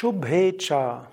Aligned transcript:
Shubhecha, 0.00 1.08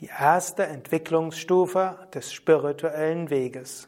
die 0.00 0.08
erste 0.08 0.66
Entwicklungsstufe 0.66 2.08
des 2.12 2.32
spirituellen 2.32 3.30
Weges. 3.30 3.86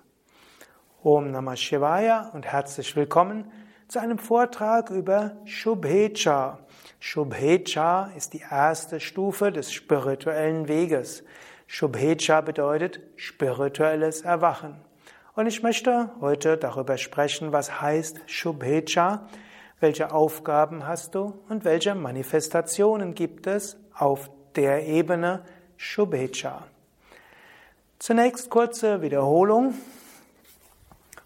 Om 1.02 1.32
Namah 1.32 1.56
Shivaya 1.56 2.30
und 2.34 2.46
herzlich 2.46 2.94
willkommen 2.94 3.50
zu 3.88 3.98
einem 3.98 4.20
Vortrag 4.20 4.90
über 4.90 5.38
Shubhecha. 5.44 6.60
Shubhecha 7.00 8.12
ist 8.16 8.32
die 8.32 8.44
erste 8.48 9.00
Stufe 9.00 9.50
des 9.50 9.72
spirituellen 9.72 10.68
Weges. 10.68 11.24
Shubhecha 11.66 12.40
bedeutet 12.40 13.00
spirituelles 13.16 14.20
Erwachen. 14.20 14.76
Und 15.34 15.48
ich 15.48 15.64
möchte 15.64 16.12
heute 16.20 16.56
darüber 16.56 16.96
sprechen, 16.96 17.50
was 17.50 17.80
heißt 17.80 18.20
Shubhecha, 18.26 19.26
welche 19.80 20.12
Aufgaben 20.12 20.86
hast 20.86 21.16
du 21.16 21.40
und 21.48 21.64
welche 21.64 21.96
Manifestationen 21.96 23.16
gibt 23.16 23.48
es 23.48 23.76
auf 23.98 24.30
der 24.56 24.86
Ebene 24.86 25.42
Shubhecha. 25.76 26.64
Zunächst 27.98 28.48
kurze 28.48 29.02
Wiederholung. 29.02 29.74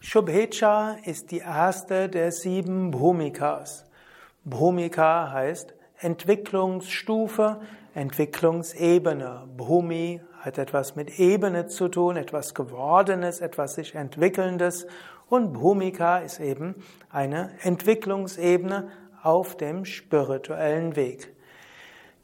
Shubhecha 0.00 0.96
ist 1.04 1.30
die 1.30 1.38
erste 1.38 2.08
der 2.08 2.32
sieben 2.32 2.90
Bhumikas. 2.90 3.84
Bhumika 4.44 5.30
heißt 5.30 5.74
Entwicklungsstufe, 6.00 7.60
Entwicklungsebene. 7.94 9.46
Bhumi 9.56 10.20
hat 10.40 10.58
etwas 10.58 10.96
mit 10.96 11.20
Ebene 11.20 11.68
zu 11.68 11.88
tun, 11.88 12.16
etwas 12.16 12.54
Gewordenes, 12.54 13.40
etwas 13.40 13.74
sich 13.74 13.94
Entwickelndes. 13.94 14.86
Und 15.28 15.52
Bhumika 15.52 16.18
ist 16.18 16.40
eben 16.40 16.74
eine 17.10 17.50
Entwicklungsebene 17.62 18.90
auf 19.22 19.56
dem 19.56 19.84
spirituellen 19.84 20.96
Weg. 20.96 21.32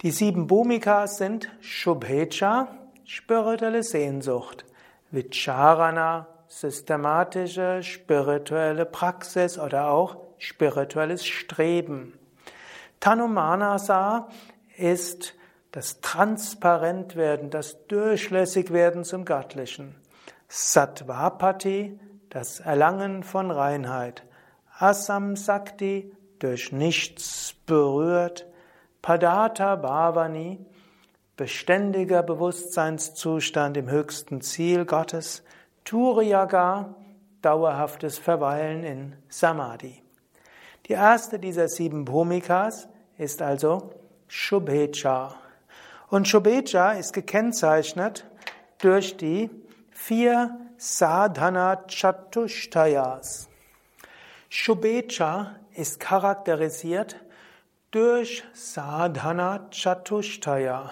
Die 0.02 0.12
sieben 0.12 0.46
Bhumikas 0.46 1.16
sind 1.16 1.48
Shubhecha, 1.60 2.68
spirituelle 3.04 3.82
Sehnsucht, 3.82 4.64
Vicharana, 5.10 6.28
systematische 6.46 7.82
spirituelle 7.82 8.86
Praxis 8.86 9.58
oder 9.58 9.90
auch 9.90 10.16
spirituelles 10.38 11.26
Streben. 11.26 12.16
Tanumanasa 13.00 14.28
ist 14.76 15.34
das 15.72 16.00
Transparentwerden, 16.00 17.50
das 17.50 17.84
Durchlässigwerden 17.88 19.02
zum 19.02 19.24
Göttlichen. 19.24 19.96
Sattvapati, 20.46 21.98
das 22.30 22.60
Erlangen 22.60 23.24
von 23.24 23.50
Reinheit. 23.50 24.22
Asamsakti, 24.78 26.12
durch 26.38 26.70
nichts 26.70 27.56
berührt. 27.66 28.46
Padata 29.02 29.76
Bhavani, 29.76 30.58
beständiger 31.36 32.22
Bewusstseinszustand 32.22 33.76
im 33.76 33.88
höchsten 33.88 34.40
Ziel 34.40 34.84
Gottes, 34.84 35.44
Turiyaga, 35.84 36.94
dauerhaftes 37.42 38.18
Verweilen 38.18 38.84
in 38.84 39.16
Samadhi. 39.28 40.02
Die 40.86 40.94
erste 40.94 41.38
dieser 41.38 41.68
sieben 41.68 42.04
Bhumikas 42.04 42.88
ist 43.16 43.40
also 43.42 43.90
Shubhecha. 44.26 45.34
Und 46.08 46.26
Shubhecha 46.26 46.92
ist 46.92 47.12
gekennzeichnet 47.12 48.26
durch 48.78 49.16
die 49.16 49.50
vier 49.90 50.58
Sadhana 50.76 51.84
Chatushtayas. 51.86 53.48
Shubhecha 54.48 55.56
ist 55.74 56.00
charakterisiert 56.00 57.16
durch 57.90 58.44
Sadhana 58.52 59.68
Chatushtaya. 59.70 60.90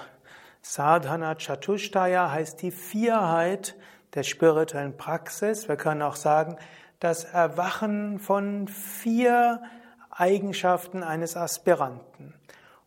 Sadhana 0.63 1.35
Chatushtaya 1.35 2.31
heißt 2.31 2.63
die 2.63 2.71
Vierheit 2.71 3.77
der 4.15 4.23
spirituellen 4.23 4.97
Praxis. 4.97 5.69
Wir 5.69 5.77
können 5.77 6.03
auch 6.03 6.17
sagen, 6.17 6.57
das 7.01 7.25
Erwachen 7.25 8.19
von 8.19 8.67
vier 8.69 9.63
Eigenschaften 10.11 11.03
eines 11.03 11.37
Aspiranten. 11.37 12.33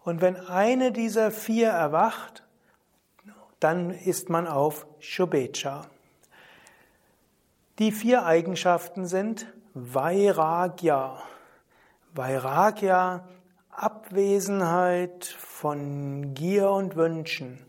Und 0.04 0.22
wenn 0.22 0.36
eine 0.38 0.92
dieser 0.92 1.30
vier 1.30 1.70
erwacht, 1.70 2.44
dann 3.60 3.92
ist 3.92 4.30
man 4.30 4.48
auf 4.48 4.88
Shubecha. 5.00 5.86
Die 7.78 7.92
vier 7.92 8.26
Eigenschaften 8.26 9.06
sind 9.06 9.46
Vairagya. 9.76 11.22
Vairagya 12.14 13.24
Abwesenheit 13.82 15.24
von 15.24 16.34
Gier 16.34 16.70
und 16.70 16.98
Wünschen. 16.98 17.64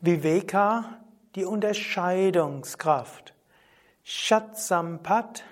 Viveka, 0.00 1.00
die 1.34 1.44
Unterscheidungskraft. 1.44 3.34
Shatsampat, 4.04 5.42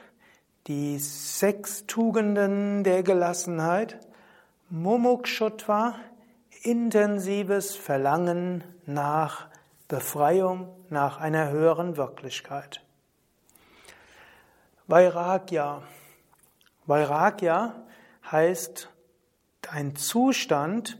die 0.69 1.00
sechs 1.00 1.86
Tugenden 1.86 2.84
der 2.84 3.02
Gelassenheit. 3.02 3.98
Mumukshutva, 4.70 5.96
intensives 6.62 7.75
Verlangen 7.75 8.62
nach 8.86 9.48
Befreiung, 9.88 10.69
nach 10.88 11.19
einer 11.19 11.50
höheren 11.50 11.96
Wirklichkeit. 11.96 12.80
Vairagya. 14.86 15.82
Vairagya 16.86 17.75
heißt 18.30 18.88
ein 19.71 19.97
Zustand, 19.97 20.99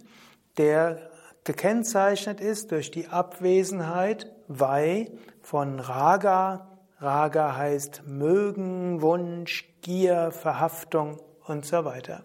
der 0.57 1.11
gekennzeichnet 1.45 2.41
ist 2.41 2.73
durch 2.73 2.91
die 2.91 3.09
Abwesenheit 3.09 4.31
Vai 4.49 5.11
von 5.43 5.81
Raga. 5.81 6.79
Raga 7.01 7.57
heißt 7.57 8.03
mögen, 8.07 9.03
Wunsch, 9.03 9.69
Gier, 9.83 10.33
Verhaftung 10.33 11.21
und 11.47 11.65
so 11.65 11.85
weiter. 11.85 12.25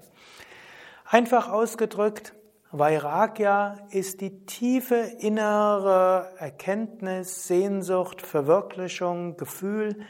Einfach 1.05 1.49
ausgedrückt, 1.49 2.33
Vairagya 2.71 3.77
ist 3.91 4.21
die 4.21 4.45
tiefe 4.47 4.95
innere 4.95 6.31
Erkenntnis, 6.39 7.47
Sehnsucht, 7.47 8.23
Verwirklichung, 8.23 9.37
Gefühl, 9.37 10.07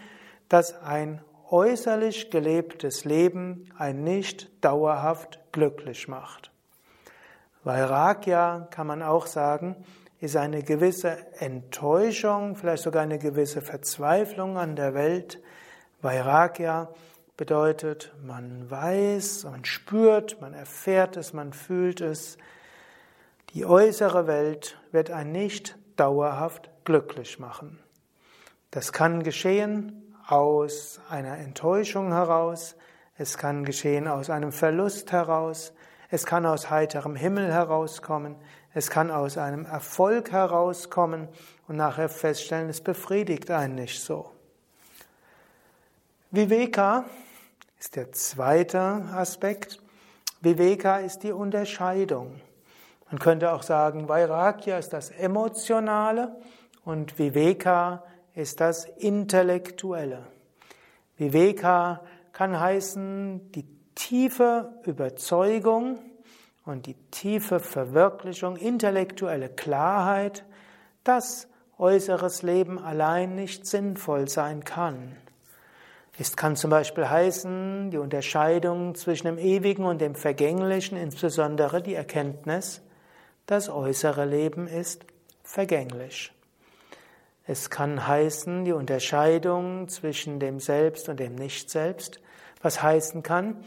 dass 0.47 0.81
ein 0.81 1.21
äußerlich 1.53 2.31
gelebtes 2.31 3.05
Leben 3.05 3.69
ein 3.77 4.03
nicht 4.03 4.49
dauerhaft 4.65 5.39
glücklich 5.51 6.07
macht. 6.07 6.51
Vairagya 7.63 8.67
kann 8.71 8.87
man 8.87 9.03
auch 9.03 9.27
sagen, 9.27 9.75
ist 10.19 10.35
eine 10.35 10.63
gewisse 10.63 11.15
Enttäuschung, 11.37 12.55
vielleicht 12.55 12.81
sogar 12.81 13.03
eine 13.03 13.19
gewisse 13.19 13.61
Verzweiflung 13.61 14.57
an 14.57 14.75
der 14.75 14.95
Welt. 14.95 15.43
Vairagya 16.01 16.89
bedeutet, 17.37 18.11
man 18.23 18.71
weiß, 18.71 19.43
man 19.43 19.63
spürt, 19.63 20.41
man 20.41 20.55
erfährt 20.55 21.17
es, 21.17 21.33
man 21.33 21.53
fühlt 21.53 22.01
es. 22.01 22.39
Die 23.51 23.67
äußere 23.67 24.25
Welt 24.25 24.79
wird 24.91 25.11
einen 25.11 25.31
nicht 25.31 25.77
dauerhaft 25.97 26.71
glücklich 26.83 27.37
machen. 27.37 27.77
Das 28.71 28.91
kann 28.91 29.21
geschehen 29.21 30.02
aus 30.27 30.99
einer 31.09 31.37
Enttäuschung 31.37 32.11
heraus, 32.11 32.75
es 33.17 33.37
kann 33.37 33.65
geschehen 33.65 34.07
aus 34.07 34.29
einem 34.29 34.51
Verlust 34.51 35.11
heraus, 35.11 35.73
es 36.09 36.25
kann 36.25 36.45
aus 36.45 36.69
heiterem 36.69 37.15
Himmel 37.15 37.51
herauskommen, 37.51 38.35
es 38.73 38.89
kann 38.89 39.11
aus 39.11 39.37
einem 39.37 39.65
Erfolg 39.65 40.31
herauskommen 40.31 41.27
und 41.67 41.75
nachher 41.75 42.09
feststellen, 42.09 42.69
es 42.69 42.81
befriedigt 42.81 43.51
einen 43.51 43.75
nicht 43.75 44.01
so. 44.01 44.31
Viveka 46.31 47.05
ist 47.79 47.95
der 47.95 48.11
zweite 48.11 48.79
Aspekt. 49.13 49.79
Viveka 50.41 50.97
ist 50.97 51.19
die 51.19 51.31
Unterscheidung. 51.31 52.41
Man 53.11 53.19
könnte 53.19 53.51
auch 53.51 53.61
sagen, 53.61 54.09
Vairagya 54.09 54.79
ist 54.79 54.93
das 54.93 55.11
Emotionale 55.11 56.35
und 56.83 57.19
Viveka 57.19 58.03
ist 58.35 58.61
das 58.61 58.85
Intellektuelle. 58.85 60.25
Viveka 61.17 62.01
kann 62.31 62.59
heißen 62.59 63.51
die 63.51 63.65
tiefe 63.95 64.73
Überzeugung 64.85 65.99
und 66.65 66.87
die 66.87 66.95
tiefe 67.11 67.59
Verwirklichung, 67.59 68.55
intellektuelle 68.55 69.49
Klarheit, 69.49 70.45
dass 71.03 71.47
äußeres 71.77 72.41
Leben 72.41 72.79
allein 72.79 73.35
nicht 73.35 73.67
sinnvoll 73.67 74.27
sein 74.27 74.63
kann. 74.63 75.15
Es 76.17 76.37
kann 76.37 76.55
zum 76.55 76.69
Beispiel 76.69 77.09
heißen, 77.09 77.89
die 77.89 77.97
Unterscheidung 77.97 78.93
zwischen 78.93 79.25
dem 79.25 79.39
Ewigen 79.39 79.83
und 79.83 79.99
dem 79.99 80.13
Vergänglichen, 80.13 80.95
insbesondere 80.95 81.81
die 81.81 81.95
Erkenntnis, 81.95 82.81
das 83.47 83.67
äußere 83.67 84.25
Leben 84.25 84.67
ist 84.67 85.05
vergänglich. 85.43 86.31
Es 87.45 87.69
kann 87.69 88.07
heißen 88.07 88.63
die 88.63 88.71
Unterscheidung 88.71 89.89
zwischen 89.89 90.39
dem 90.39 90.59
Selbst 90.59 91.09
und 91.09 91.19
dem 91.19 91.35
Nicht-Selbst, 91.35 92.21
was 92.61 92.81
heißen 92.81 93.21
kann, 93.21 93.57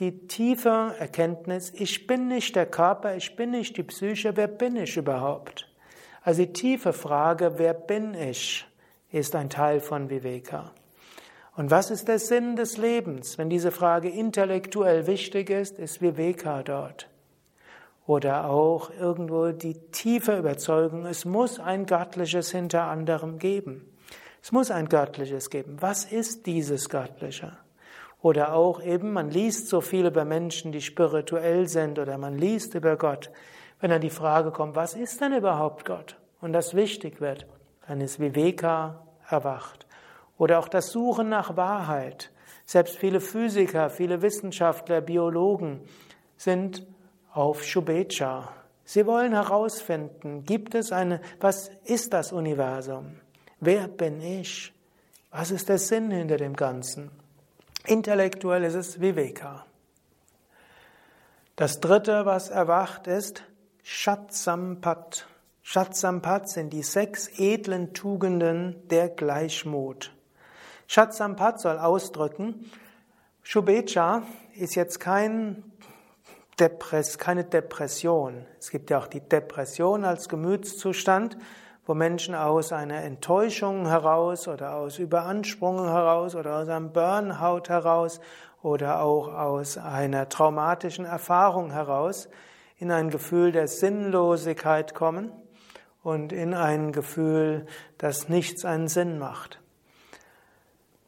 die 0.00 0.26
tiefe 0.26 0.94
Erkenntnis, 0.98 1.72
ich 1.74 2.06
bin 2.06 2.28
nicht 2.28 2.56
der 2.56 2.66
Körper, 2.66 3.16
ich 3.16 3.36
bin 3.36 3.50
nicht 3.50 3.76
die 3.76 3.82
Psyche, 3.82 4.36
wer 4.36 4.48
bin 4.48 4.76
ich 4.76 4.96
überhaupt? 4.96 5.68
Also 6.22 6.42
die 6.44 6.52
tiefe 6.52 6.92
Frage, 6.92 7.54
wer 7.58 7.74
bin 7.74 8.14
ich, 8.14 8.66
ist 9.10 9.36
ein 9.36 9.50
Teil 9.50 9.80
von 9.80 10.10
Viveka. 10.10 10.72
Und 11.56 11.70
was 11.70 11.90
ist 11.90 12.08
der 12.08 12.18
Sinn 12.18 12.56
des 12.56 12.76
Lebens? 12.76 13.38
Wenn 13.38 13.50
diese 13.50 13.70
Frage 13.70 14.08
intellektuell 14.08 15.06
wichtig 15.06 15.50
ist, 15.50 15.78
ist 15.78 16.02
Viveka 16.02 16.62
dort. 16.64 17.08
Oder 18.06 18.50
auch 18.50 18.90
irgendwo 18.90 19.50
die 19.52 19.74
tiefe 19.90 20.36
Überzeugung, 20.36 21.06
es 21.06 21.24
muss 21.24 21.58
ein 21.58 21.86
Göttliches 21.86 22.50
hinter 22.50 22.84
anderem 22.84 23.38
geben. 23.38 23.90
Es 24.42 24.52
muss 24.52 24.70
ein 24.70 24.90
Göttliches 24.90 25.48
geben. 25.48 25.78
Was 25.80 26.04
ist 26.04 26.44
dieses 26.44 26.90
Göttliche? 26.90 27.56
Oder 28.20 28.54
auch 28.54 28.82
eben, 28.82 29.12
man 29.12 29.30
liest 29.30 29.68
so 29.68 29.80
viel 29.80 30.06
über 30.06 30.24
Menschen, 30.24 30.70
die 30.70 30.82
spirituell 30.82 31.66
sind, 31.66 31.98
oder 31.98 32.18
man 32.18 32.36
liest 32.36 32.74
über 32.74 32.96
Gott. 32.96 33.30
Wenn 33.80 33.90
dann 33.90 34.00
die 34.00 34.10
Frage 34.10 34.50
kommt, 34.50 34.76
was 34.76 34.94
ist 34.94 35.20
denn 35.20 35.34
überhaupt 35.34 35.84
Gott? 35.84 36.16
Und 36.40 36.52
das 36.52 36.74
wichtig 36.74 37.20
wird, 37.20 37.46
dann 37.86 38.00
ist 38.00 38.20
Viveka 38.20 39.06
erwacht. 39.28 39.86
Oder 40.36 40.58
auch 40.58 40.68
das 40.68 40.90
Suchen 40.90 41.28
nach 41.28 41.56
Wahrheit. 41.56 42.30
Selbst 42.66 42.96
viele 42.96 43.20
Physiker, 43.20 43.88
viele 43.88 44.20
Wissenschaftler, 44.20 45.00
Biologen 45.00 45.80
sind 46.36 46.86
auf 47.34 47.64
Shubecha. 47.64 48.52
Sie 48.84 49.06
wollen 49.06 49.32
herausfinden, 49.32 50.44
gibt 50.44 50.74
es 50.74 50.92
eine, 50.92 51.20
was 51.40 51.70
ist 51.84 52.12
das 52.12 52.32
Universum? 52.32 53.20
Wer 53.60 53.88
bin 53.88 54.20
ich? 54.20 54.72
Was 55.30 55.50
ist 55.50 55.68
der 55.68 55.78
Sinn 55.78 56.10
hinter 56.10 56.36
dem 56.36 56.54
Ganzen? 56.54 57.10
Intellektuell 57.86 58.64
ist 58.64 58.74
es 58.74 59.00
Viveka. 59.00 59.66
Das 61.56 61.80
dritte, 61.80 62.24
was 62.24 62.50
erwacht, 62.50 63.06
ist 63.06 63.42
Shatsampat. 63.82 65.26
Shatsampat 65.62 66.48
sind 66.48 66.72
die 66.72 66.82
sechs 66.82 67.28
edlen 67.38 67.94
Tugenden 67.94 68.86
der 68.88 69.08
Gleichmut. 69.08 70.12
Shatsampat 70.86 71.60
soll 71.60 71.78
ausdrücken, 71.78 72.70
Shubecha 73.42 74.22
ist 74.54 74.74
jetzt 74.74 75.00
kein 75.00 75.64
Depress, 76.58 77.18
keine 77.18 77.44
Depression. 77.44 78.46
Es 78.58 78.70
gibt 78.70 78.90
ja 78.90 78.98
auch 78.98 79.08
die 79.08 79.20
Depression 79.20 80.04
als 80.04 80.28
Gemütszustand, 80.28 81.36
wo 81.86 81.94
Menschen 81.94 82.34
aus 82.34 82.72
einer 82.72 83.02
Enttäuschung 83.02 83.86
heraus 83.86 84.48
oder 84.48 84.74
aus 84.76 84.98
Überanspruchung 84.98 85.88
heraus 85.88 86.34
oder 86.34 86.58
aus 86.58 86.68
einem 86.68 86.92
Burnout 86.92 87.68
heraus 87.68 88.20
oder 88.62 89.02
auch 89.02 89.28
aus 89.28 89.76
einer 89.76 90.28
traumatischen 90.28 91.04
Erfahrung 91.04 91.72
heraus 91.72 92.28
in 92.78 92.90
ein 92.90 93.10
Gefühl 93.10 93.52
der 93.52 93.68
Sinnlosigkeit 93.68 94.94
kommen 94.94 95.32
und 96.02 96.32
in 96.32 96.54
ein 96.54 96.92
Gefühl, 96.92 97.66
dass 97.98 98.28
nichts 98.28 98.64
einen 98.64 98.88
Sinn 98.88 99.18
macht. 99.18 99.60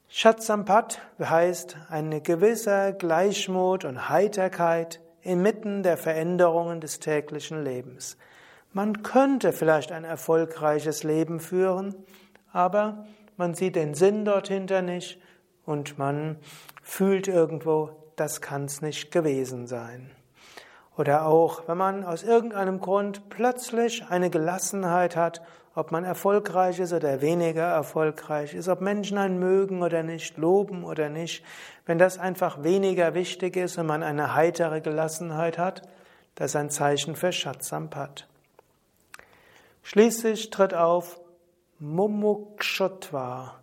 Shatsampat 0.09 1.01
heißt 1.21 1.77
eine 1.89 2.21
gewisse 2.21 2.95
Gleichmut 2.99 3.85
und 3.85 4.09
Heiterkeit 4.09 5.01
inmitten 5.26 5.82
der 5.82 5.96
Veränderungen 5.96 6.81
des 6.81 7.00
täglichen 7.00 7.62
Lebens. 7.62 8.17
Man 8.73 9.02
könnte 9.02 9.52
vielleicht 9.52 9.93
ein 9.93 10.05
erfolgreiches 10.05 11.02
Leben 11.02 11.40
führen, 11.40 11.94
aber 12.52 13.06
man 13.37 13.55
sieht 13.55 13.76
den 13.76 13.94
Sinn 13.94 14.25
dort 14.25 14.49
hinter 14.49 14.82
nicht 14.82 15.20
und 15.64 15.99
man 15.99 16.37
fühlt 16.82 17.28
irgendwo, 17.28 17.90
das 18.17 18.40
kann 18.40 18.64
es 18.64 18.81
nicht 18.81 19.11
gewesen 19.11 19.67
sein. 19.67 20.11
Oder 20.96 21.26
auch, 21.26 21.69
wenn 21.69 21.76
man 21.76 22.05
aus 22.05 22.23
irgendeinem 22.23 22.81
Grund 22.81 23.28
plötzlich 23.28 24.06
eine 24.08 24.31
Gelassenheit 24.31 25.17
hat, 25.17 25.43
ob 25.76 25.93
man 25.93 26.05
erfolgreich 26.05 26.81
ist 26.81 26.94
oder 26.94 27.20
weniger 27.20 27.67
erfolgreich 27.67 28.55
ist, 28.55 28.67
ob 28.67 28.81
Menschen 28.81 29.19
einen 29.19 29.38
mögen 29.38 29.82
oder 29.82 30.02
nicht, 30.02 30.38
loben 30.38 30.84
oder 30.84 31.11
nicht, 31.11 31.44
wenn 31.84 31.99
das 31.99 32.19
einfach 32.19 32.64
weniger 32.64 33.12
wichtig 33.12 33.56
ist 33.56 33.76
und 33.76 33.87
man 33.87 34.02
eine 34.02 34.34
heitere 34.34 34.81
Gelassenheit 34.81 35.58
hat, 35.58 35.82
das 36.34 36.52
ist 36.52 36.56
ein 36.56 36.70
Zeichen 36.70 37.14
für 37.14 37.31
Shatsampat. 37.31 38.26
Schließlich 39.82 40.49
tritt 40.49 40.73
auf 40.73 41.20
Mumukshotva. 41.78 43.61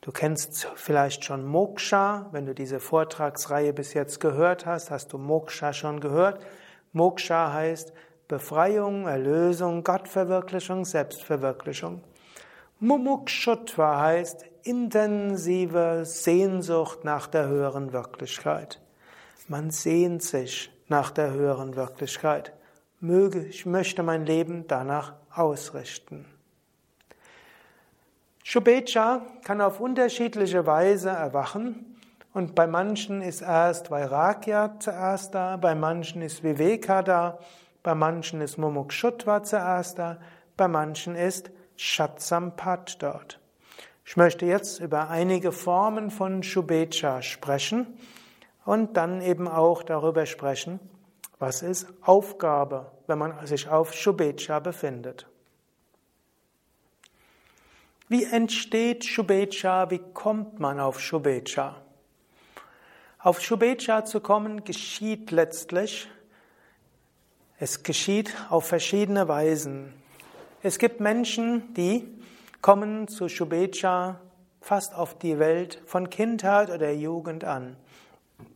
Du 0.00 0.10
kennst 0.10 0.68
vielleicht 0.74 1.24
schon 1.24 1.46
Moksha. 1.46 2.26
Wenn 2.32 2.46
du 2.46 2.54
diese 2.54 2.80
Vortragsreihe 2.80 3.72
bis 3.72 3.94
jetzt 3.94 4.18
gehört 4.18 4.66
hast, 4.66 4.90
hast 4.90 5.12
du 5.12 5.18
Moksha 5.18 5.72
schon 5.72 6.00
gehört. 6.00 6.44
Moksha 6.92 7.52
heißt 7.52 7.92
Befreiung, 8.28 9.06
Erlösung, 9.06 9.84
Gottverwirklichung, 9.84 10.84
Selbstverwirklichung. 10.84 12.02
Mumukshotva 12.80 14.00
heißt 14.00 14.44
intensive 14.62 16.04
Sehnsucht 16.04 17.04
nach 17.04 17.26
der 17.26 17.48
höheren 17.48 17.92
Wirklichkeit. 17.92 18.80
Man 19.48 19.70
sehnt 19.70 20.22
sich 20.22 20.70
nach 20.88 21.10
der 21.10 21.32
höheren 21.32 21.76
Wirklichkeit. 21.76 22.52
Möge, 23.00 23.44
ich 23.44 23.66
möchte 23.66 24.02
mein 24.02 24.24
Leben 24.24 24.66
danach 24.66 25.12
ausrichten. 25.30 26.24
Shubecha 28.42 29.22
kann 29.44 29.60
auf 29.60 29.80
unterschiedliche 29.80 30.66
Weise 30.66 31.10
erwachen 31.10 31.98
und 32.32 32.54
bei 32.54 32.66
manchen 32.66 33.22
ist 33.22 33.42
erst 33.42 33.90
Vairagya 33.90 34.78
zuerst 34.80 35.34
da, 35.34 35.56
bei 35.56 35.74
manchen 35.74 36.20
ist 36.22 36.42
Viveka 36.42 37.02
da, 37.02 37.38
bei 37.84 37.94
manchen 37.94 38.40
ist 38.40 38.58
Mumukshutva 38.58 39.44
zuerst 39.44 40.00
da, 40.00 40.18
bei 40.56 40.66
manchen 40.66 41.14
ist 41.14 41.52
Shatsampat 41.76 43.00
dort. 43.02 43.38
Ich 44.06 44.16
möchte 44.16 44.46
jetzt 44.46 44.80
über 44.80 45.10
einige 45.10 45.52
Formen 45.52 46.10
von 46.10 46.42
Shubecha 46.42 47.22
sprechen 47.22 47.86
und 48.64 48.96
dann 48.96 49.20
eben 49.20 49.46
auch 49.46 49.82
darüber 49.82 50.26
sprechen, 50.26 50.80
was 51.38 51.62
ist 51.62 51.86
Aufgabe, 52.00 52.90
wenn 53.06 53.18
man 53.18 53.46
sich 53.46 53.68
auf 53.68 53.92
Shubecha 53.92 54.60
befindet? 54.60 55.26
Wie 58.08 58.24
entsteht 58.24 59.04
Shubecha? 59.04 59.90
Wie 59.90 60.00
kommt 60.14 60.58
man 60.58 60.80
auf 60.80 61.00
Shubecha? 61.00 61.82
Auf 63.18 63.42
Shubecha 63.42 64.04
zu 64.04 64.20
kommen 64.20 64.64
geschieht 64.64 65.30
letztlich. 65.30 66.08
Es 67.60 67.84
geschieht 67.84 68.34
auf 68.50 68.66
verschiedene 68.66 69.28
Weisen. 69.28 69.94
Es 70.64 70.80
gibt 70.80 70.98
Menschen, 70.98 71.72
die 71.74 72.04
kommen 72.60 73.06
zu 73.06 73.28
Shubecha 73.28 74.18
fast 74.60 74.92
auf 74.92 75.16
die 75.16 75.38
Welt 75.38 75.80
von 75.86 76.10
Kindheit 76.10 76.70
oder 76.70 76.90
Jugend 76.90 77.44
an. 77.44 77.76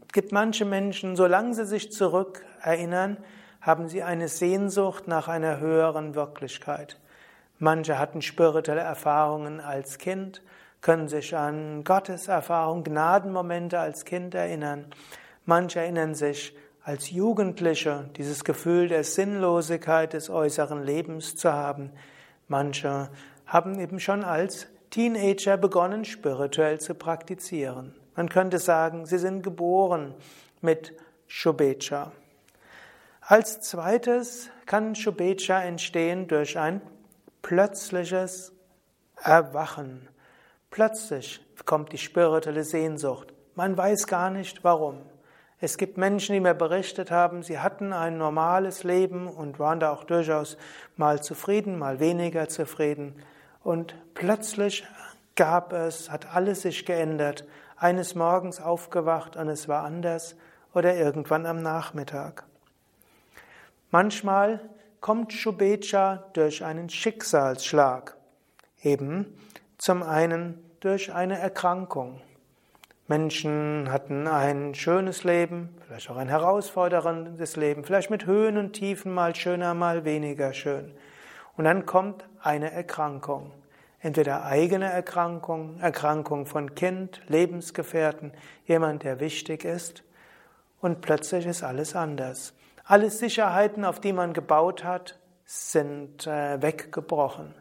Es 0.08 0.12
gibt 0.12 0.32
manche 0.32 0.64
Menschen, 0.64 1.14
solange 1.14 1.54
sie 1.54 1.64
sich 1.64 1.92
zurückerinnern, 1.92 3.18
haben 3.60 3.88
sie 3.88 4.02
eine 4.02 4.26
Sehnsucht 4.26 5.06
nach 5.06 5.28
einer 5.28 5.60
höheren 5.60 6.16
Wirklichkeit. 6.16 6.98
Manche 7.60 8.00
hatten 8.00 8.20
spirituelle 8.20 8.80
Erfahrungen 8.80 9.60
als 9.60 9.98
Kind, 9.98 10.42
können 10.80 11.06
sich 11.06 11.36
an 11.36 11.84
Gottes 11.84 12.26
Erfahrung, 12.26 12.82
Gnadenmomente 12.82 13.78
als 13.78 14.04
Kind 14.04 14.34
erinnern. 14.34 14.86
Manche 15.44 15.78
erinnern 15.80 16.16
sich 16.16 16.56
als 16.88 17.10
Jugendliche 17.10 18.08
dieses 18.16 18.44
Gefühl 18.44 18.88
der 18.88 19.04
Sinnlosigkeit 19.04 20.14
des 20.14 20.30
äußeren 20.30 20.82
Lebens 20.82 21.36
zu 21.36 21.52
haben. 21.52 21.92
Manche 22.46 23.10
haben 23.44 23.78
eben 23.78 24.00
schon 24.00 24.24
als 24.24 24.68
Teenager 24.88 25.58
begonnen, 25.58 26.06
spirituell 26.06 26.80
zu 26.80 26.94
praktizieren. 26.94 27.94
Man 28.16 28.30
könnte 28.30 28.58
sagen, 28.58 29.04
sie 29.04 29.18
sind 29.18 29.42
geboren 29.42 30.14
mit 30.62 30.94
Shubecha. 31.26 32.10
Als 33.20 33.60
zweites 33.60 34.48
kann 34.64 34.94
Shubecha 34.94 35.60
entstehen 35.60 36.26
durch 36.26 36.58
ein 36.58 36.80
plötzliches 37.42 38.54
Erwachen. 39.22 40.08
Plötzlich 40.70 41.44
kommt 41.66 41.92
die 41.92 41.98
spirituelle 41.98 42.64
Sehnsucht. 42.64 43.34
Man 43.56 43.76
weiß 43.76 44.06
gar 44.06 44.30
nicht 44.30 44.64
warum. 44.64 45.02
Es 45.60 45.76
gibt 45.76 45.98
Menschen, 45.98 46.34
die 46.34 46.40
mir 46.40 46.54
berichtet 46.54 47.10
haben, 47.10 47.42
sie 47.42 47.58
hatten 47.58 47.92
ein 47.92 48.16
normales 48.16 48.84
Leben 48.84 49.26
und 49.26 49.58
waren 49.58 49.80
da 49.80 49.90
auch 49.90 50.04
durchaus 50.04 50.56
mal 50.96 51.20
zufrieden, 51.20 51.78
mal 51.78 51.98
weniger 51.98 52.48
zufrieden. 52.48 53.16
Und 53.64 53.96
plötzlich 54.14 54.86
gab 55.34 55.72
es, 55.72 56.10
hat 56.10 56.34
alles 56.34 56.62
sich 56.62 56.84
geändert 56.84 57.44
eines 57.76 58.14
Morgens 58.14 58.60
aufgewacht 58.60 59.36
und 59.36 59.48
es 59.48 59.66
war 59.66 59.82
anders 59.84 60.36
oder 60.74 60.94
irgendwann 60.94 61.44
am 61.44 61.60
Nachmittag. 61.60 62.44
Manchmal 63.90 64.60
kommt 65.00 65.32
Shubecha 65.32 66.24
durch 66.34 66.64
einen 66.64 66.88
Schicksalsschlag, 66.88 68.16
eben 68.82 69.38
zum 69.76 70.02
einen 70.02 70.62
durch 70.80 71.12
eine 71.12 71.38
Erkrankung. 71.38 72.20
Menschen 73.08 73.90
hatten 73.90 74.26
ein 74.28 74.74
schönes 74.74 75.24
Leben, 75.24 75.74
vielleicht 75.86 76.10
auch 76.10 76.16
ein 76.16 76.28
herausforderndes 76.28 77.56
Leben, 77.56 77.82
vielleicht 77.82 78.10
mit 78.10 78.26
Höhen 78.26 78.58
und 78.58 78.74
Tiefen, 78.74 79.14
mal 79.14 79.34
schöner, 79.34 79.72
mal 79.72 80.04
weniger 80.04 80.52
schön. 80.52 80.92
Und 81.56 81.64
dann 81.64 81.86
kommt 81.86 82.28
eine 82.42 82.70
Erkrankung. 82.70 83.52
Entweder 84.00 84.44
eigene 84.44 84.92
Erkrankung, 84.92 85.80
Erkrankung 85.80 86.44
von 86.44 86.74
Kind, 86.74 87.22
Lebensgefährten, 87.28 88.32
jemand, 88.66 89.04
der 89.04 89.20
wichtig 89.20 89.64
ist, 89.64 90.04
und 90.80 91.00
plötzlich 91.00 91.46
ist 91.46 91.64
alles 91.64 91.96
anders. 91.96 92.52
Alle 92.84 93.10
Sicherheiten, 93.10 93.86
auf 93.86 94.00
die 94.00 94.12
man 94.12 94.34
gebaut 94.34 94.84
hat, 94.84 95.18
sind 95.46 96.26
äh, 96.26 96.60
weggebrochen. 96.60 97.54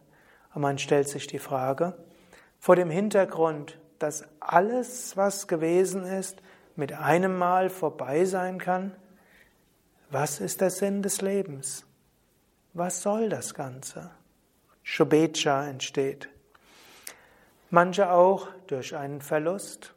Und 0.54 0.62
man 0.62 0.77
stellt 0.77 1.08
sich 1.08 1.25
die 1.25 1.39
Frage, 1.39 1.94
vor 2.60 2.75
dem 2.75 2.89
Hintergrund, 2.89 3.80
dass 4.00 4.25
alles, 4.39 5.18
was 5.18 5.48
gewesen 5.48 6.06
ist, 6.06 6.42
mit 6.75 6.94
einem 6.94 7.38
Mal 7.38 7.70
vorbei 7.70 8.25
sein 8.25 8.60
kann, 8.60 8.96
was 10.10 10.39
ist 10.39 10.62
der 10.62 10.70
Sinn 10.70 11.01
des 11.01 11.22
Lebens? 11.22 11.86
Was 12.74 13.01
soll 13.01 13.30
das 13.30 13.54
Ganze? 13.54 14.12
Shubecha 14.84 15.68
entsteht. 15.68 16.30
Manche 17.70 18.12
auch 18.12 18.48
durch 18.68 18.96
einen 18.96 19.20
Verlust, 19.20 19.94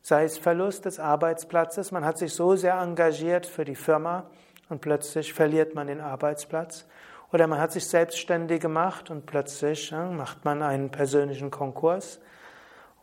sei 0.00 0.24
es 0.24 0.38
Verlust 0.38 0.86
des 0.86 0.98
Arbeitsplatzes, 0.98 1.92
man 1.92 2.04
hat 2.04 2.16
sich 2.16 2.32
so 2.32 2.56
sehr 2.56 2.74
engagiert 2.74 3.44
für 3.44 3.66
die 3.66 3.74
Firma 3.74 4.30
und 4.70 4.80
plötzlich 4.80 5.34
verliert 5.34 5.74
man 5.74 5.88
den 5.88 6.00
Arbeitsplatz, 6.00 6.86
oder 7.32 7.46
man 7.46 7.60
hat 7.60 7.72
sich 7.72 7.86
selbstständig 7.86 8.60
gemacht 8.60 9.10
und 9.10 9.26
plötzlich 9.26 9.90
ja, 9.90 10.06
macht 10.06 10.44
man 10.44 10.62
einen 10.62 10.90
persönlichen 10.90 11.50
Konkurs, 11.50 12.20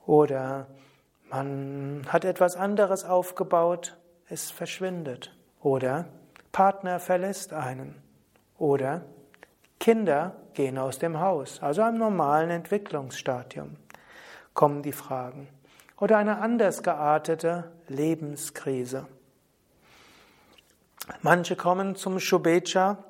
oder 0.10 0.66
man 1.30 2.02
hat 2.08 2.26
etwas 2.26 2.56
anderes 2.56 3.06
aufgebaut, 3.06 3.96
es 4.28 4.50
verschwindet, 4.50 5.36
oder 5.62 6.06
Partner 6.52 7.00
verlässt 7.00 7.54
einen, 7.54 7.94
oder 8.58 9.06
Kinder 9.80 10.36
gehen 10.56 10.80
aus 10.80 10.98
dem 10.98 11.20
Haus, 11.20 11.62
also 11.62 11.84
am 11.84 12.00
normalen 12.00 12.50
Entwicklungsstadium, 12.50 13.78
kommen 14.56 14.82
die 14.82 14.94
Fragen. 14.94 15.48
Oder 16.00 16.18
eine 16.18 16.40
anders 16.40 16.82
geartete 16.82 17.72
Lebenskrise. 17.88 19.06
Manche 21.22 21.56
kommen 21.56 21.96
zum 21.96 22.20
Shubecha 22.20 23.04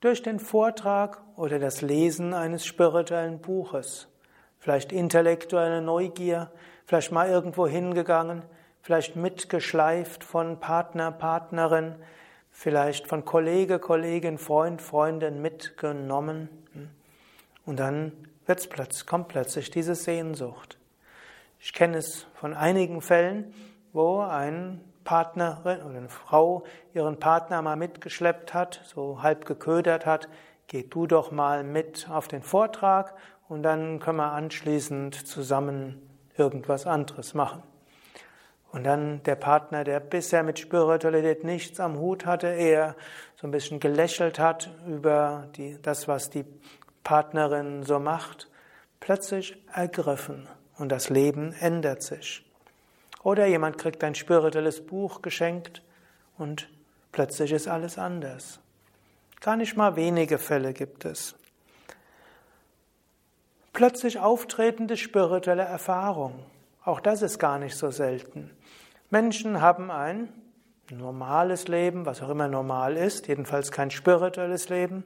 durch 0.00 0.22
den 0.22 0.38
Vortrag 0.38 1.22
oder 1.34 1.58
das 1.58 1.82
Lesen 1.82 2.34
eines 2.34 2.64
spirituellen 2.64 3.40
Buches. 3.40 4.09
Vielleicht 4.60 4.92
intellektuelle 4.92 5.80
Neugier, 5.80 6.50
vielleicht 6.84 7.12
mal 7.12 7.28
irgendwo 7.28 7.66
hingegangen, 7.66 8.42
vielleicht 8.82 9.16
mitgeschleift 9.16 10.22
von 10.22 10.60
Partner, 10.60 11.10
Partnerin, 11.10 11.96
vielleicht 12.50 13.08
von 13.08 13.24
Kollege, 13.24 13.78
Kollegin, 13.78 14.38
Freund, 14.38 14.82
Freundin 14.82 15.40
mitgenommen. 15.40 16.50
Und 17.64 17.78
dann 17.80 18.12
wird's 18.44 18.66
plötzlich, 18.66 19.06
kommt 19.06 19.28
plötzlich 19.28 19.70
diese 19.70 19.94
Sehnsucht. 19.94 20.78
Ich 21.58 21.72
kenne 21.72 21.96
es 21.96 22.26
von 22.34 22.54
einigen 22.54 23.00
Fällen, 23.00 23.54
wo 23.92 24.20
ein 24.20 24.80
Partnerin 25.04 25.82
oder 25.82 25.96
eine 25.96 26.08
Frau 26.08 26.64
ihren 26.92 27.18
Partner 27.18 27.62
mal 27.62 27.76
mitgeschleppt 27.76 28.52
hat, 28.52 28.80
so 28.84 29.22
halb 29.22 29.46
geködert 29.46 30.04
hat, 30.04 30.28
geh 30.66 30.82
du 30.82 31.06
doch 31.06 31.30
mal 31.30 31.64
mit 31.64 32.08
auf 32.10 32.28
den 32.28 32.42
Vortrag 32.42 33.14
und 33.50 33.64
dann 33.64 33.98
können 33.98 34.18
wir 34.18 34.30
anschließend 34.30 35.26
zusammen 35.26 36.00
irgendwas 36.36 36.86
anderes 36.86 37.34
machen. 37.34 37.64
Und 38.70 38.84
dann 38.84 39.24
der 39.24 39.34
Partner, 39.34 39.82
der 39.82 39.98
bisher 39.98 40.44
mit 40.44 40.60
Spiritualität 40.60 41.42
nichts 41.42 41.80
am 41.80 41.98
Hut 41.98 42.26
hatte, 42.26 42.46
eher 42.46 42.94
so 43.34 43.48
ein 43.48 43.50
bisschen 43.50 43.80
gelächelt 43.80 44.38
hat 44.38 44.70
über 44.86 45.48
die, 45.56 45.82
das, 45.82 46.06
was 46.06 46.30
die 46.30 46.44
Partnerin 47.02 47.82
so 47.82 47.98
macht, 47.98 48.48
plötzlich 49.00 49.56
ergriffen 49.74 50.46
und 50.78 50.90
das 50.92 51.10
Leben 51.10 51.52
ändert 51.54 52.04
sich. 52.04 52.48
Oder 53.24 53.46
jemand 53.46 53.78
kriegt 53.78 54.04
ein 54.04 54.14
spirituelles 54.14 54.86
Buch 54.86 55.22
geschenkt 55.22 55.82
und 56.38 56.70
plötzlich 57.10 57.50
ist 57.50 57.66
alles 57.66 57.98
anders. 57.98 58.60
Gar 59.40 59.56
nicht 59.56 59.76
mal 59.76 59.96
wenige 59.96 60.38
Fälle 60.38 60.72
gibt 60.72 61.04
es. 61.04 61.34
Plötzlich 63.72 64.18
auftretende 64.18 64.96
spirituelle 64.96 65.62
Erfahrung. 65.62 66.34
Auch 66.84 67.00
das 67.00 67.22
ist 67.22 67.38
gar 67.38 67.58
nicht 67.58 67.76
so 67.76 67.90
selten. 67.90 68.50
Menschen 69.10 69.60
haben 69.60 69.90
ein 69.90 70.28
normales 70.90 71.68
Leben, 71.68 72.06
was 72.06 72.22
auch 72.22 72.30
immer 72.30 72.48
normal 72.48 72.96
ist, 72.96 73.28
jedenfalls 73.28 73.70
kein 73.70 73.90
spirituelles 73.90 74.68
Leben, 74.68 75.04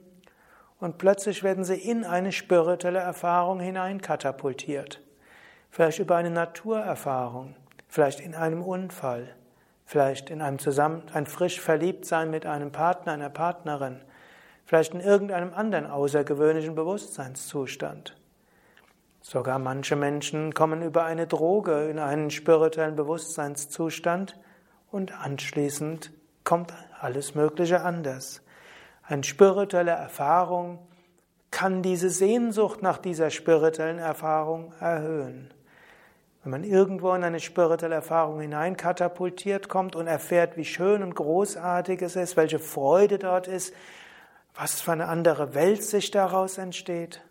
und 0.79 0.97
plötzlich 0.97 1.43
werden 1.43 1.63
sie 1.63 1.75
in 1.75 2.03
eine 2.03 2.31
spirituelle 2.31 2.99
Erfahrung 2.99 3.59
hineinkatapultiert. 3.59 5.01
Vielleicht 5.69 5.99
über 5.99 6.15
eine 6.17 6.31
Naturerfahrung, 6.31 7.55
vielleicht 7.87 8.19
in 8.19 8.35
einem 8.35 8.61
Unfall, 8.61 9.35
vielleicht 9.85 10.29
in 10.29 10.41
einem 10.41 10.59
Zusammen 10.59 11.03
ein 11.13 11.27
frisch 11.27 11.61
Verliebtsein 11.61 12.29
mit 12.29 12.45
einem 12.45 12.71
Partner, 12.71 13.13
einer 13.13 13.29
Partnerin, 13.29 14.01
vielleicht 14.65 14.93
in 14.93 15.01
irgendeinem 15.01 15.53
anderen 15.53 15.85
außergewöhnlichen 15.85 16.75
Bewusstseinszustand. 16.75 18.15
Sogar 19.27 19.57
manche 19.57 19.95
Menschen 19.95 20.53
kommen 20.53 20.83
über 20.83 21.03
eine 21.03 21.25
Droge 21.25 21.89
in 21.89 21.97
einen 21.97 22.29
spirituellen 22.29 22.95
Bewusstseinszustand 22.95 24.39
und 24.91 25.19
anschließend 25.19 26.11
kommt 26.43 26.71
alles 26.99 27.33
Mögliche 27.33 27.81
anders. 27.81 28.43
Eine 29.01 29.23
spirituelle 29.23 29.89
Erfahrung 29.89 30.77
kann 31.49 31.81
diese 31.81 32.11
Sehnsucht 32.11 32.83
nach 32.83 32.99
dieser 32.99 33.31
spirituellen 33.31 33.97
Erfahrung 33.97 34.73
erhöhen. 34.79 35.51
Wenn 36.43 36.51
man 36.51 36.63
irgendwo 36.63 37.11
in 37.15 37.23
eine 37.23 37.39
spirituelle 37.39 37.95
Erfahrung 37.95 38.41
hineinkatapultiert 38.41 39.69
kommt 39.69 39.95
und 39.95 40.05
erfährt, 40.05 40.55
wie 40.55 40.65
schön 40.65 41.01
und 41.01 41.15
großartig 41.15 42.03
es 42.03 42.15
ist, 42.15 42.37
welche 42.37 42.59
Freude 42.59 43.17
dort 43.17 43.47
ist, 43.47 43.73
was 44.53 44.81
für 44.81 44.91
eine 44.91 45.07
andere 45.07 45.55
Welt 45.55 45.81
sich 45.81 46.11
daraus 46.11 46.59
entsteht, 46.59 47.24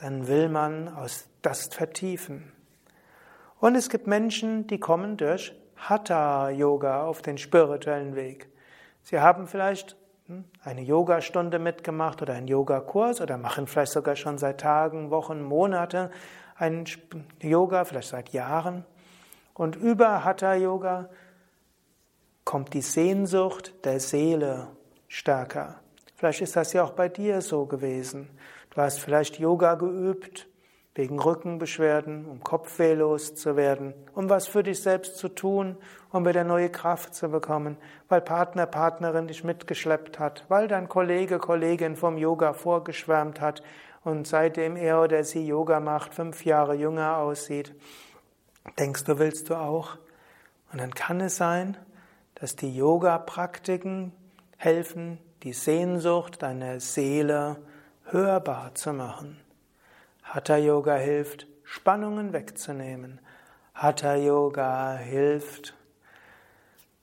dann 0.00 0.28
will 0.28 0.48
man 0.48 0.88
aus 0.88 1.28
das 1.42 1.66
vertiefen. 1.66 2.52
Und 3.58 3.74
es 3.74 3.90
gibt 3.90 4.06
Menschen, 4.06 4.66
die 4.66 4.80
kommen 4.80 5.18
durch 5.18 5.54
Hatha-Yoga 5.76 7.04
auf 7.04 7.20
den 7.20 7.36
spirituellen 7.36 8.16
Weg. 8.16 8.48
Sie 9.02 9.20
haben 9.20 9.46
vielleicht 9.46 9.96
hm, 10.26 10.44
eine 10.64 10.80
Yogastunde 10.80 11.58
mitgemacht 11.58 12.22
oder 12.22 12.32
einen 12.32 12.48
Yogakurs 12.48 13.20
oder 13.20 13.36
machen 13.36 13.66
vielleicht 13.66 13.92
sogar 13.92 14.16
schon 14.16 14.38
seit 14.38 14.60
Tagen, 14.60 15.10
Wochen, 15.10 15.42
Monate 15.42 16.10
einen 16.56 16.86
Yoga, 17.42 17.84
vielleicht 17.84 18.08
seit 18.08 18.30
Jahren. 18.30 18.86
Und 19.52 19.76
über 19.76 20.24
Hatha-Yoga 20.24 21.10
kommt 22.44 22.72
die 22.72 22.82
Sehnsucht 22.82 23.84
der 23.84 24.00
Seele 24.00 24.68
stärker. 25.08 25.79
Vielleicht 26.20 26.42
ist 26.42 26.54
das 26.54 26.74
ja 26.74 26.84
auch 26.84 26.90
bei 26.90 27.08
dir 27.08 27.40
so 27.40 27.64
gewesen. 27.64 28.28
Du 28.74 28.82
hast 28.82 29.00
vielleicht 29.00 29.38
Yoga 29.38 29.76
geübt 29.76 30.48
wegen 30.94 31.18
Rückenbeschwerden, 31.18 32.26
um 32.26 32.44
Kopfweh 32.44 32.92
loszuwerden, 32.92 33.94
um 34.14 34.28
was 34.28 34.46
für 34.46 34.62
dich 34.62 34.82
selbst 34.82 35.16
zu 35.16 35.30
tun, 35.30 35.78
um 36.10 36.26
wieder 36.26 36.44
neue 36.44 36.68
Kraft 36.68 37.14
zu 37.14 37.30
bekommen, 37.30 37.78
weil 38.10 38.20
Partner, 38.20 38.66
Partnerin 38.66 39.28
dich 39.28 39.44
mitgeschleppt 39.44 40.18
hat, 40.18 40.44
weil 40.48 40.68
dein 40.68 40.90
Kollege, 40.90 41.38
Kollegin 41.38 41.96
vom 41.96 42.18
Yoga 42.18 42.52
vorgeschwärmt 42.52 43.40
hat 43.40 43.62
und 44.04 44.26
seitdem 44.26 44.76
er 44.76 45.00
oder 45.00 45.24
sie 45.24 45.46
Yoga 45.46 45.80
macht, 45.80 46.12
fünf 46.12 46.44
Jahre 46.44 46.74
jünger 46.74 47.16
aussieht. 47.16 47.74
Denkst 48.78 49.04
du, 49.04 49.18
willst 49.18 49.48
du 49.48 49.54
auch? 49.54 49.96
Und 50.70 50.82
dann 50.82 50.92
kann 50.92 51.22
es 51.22 51.38
sein, 51.38 51.78
dass 52.34 52.56
die 52.56 52.76
Yoga-Praktiken 52.76 54.12
helfen, 54.58 55.18
die 55.42 55.52
Sehnsucht 55.52 56.42
deiner 56.42 56.80
Seele 56.80 57.56
hörbar 58.04 58.74
zu 58.74 58.92
machen. 58.92 59.40
Hatha 60.22 60.56
Yoga 60.56 60.96
hilft, 60.96 61.46
Spannungen 61.64 62.32
wegzunehmen. 62.32 63.20
Hatha 63.74 64.16
Yoga 64.16 64.96
hilft, 64.96 65.74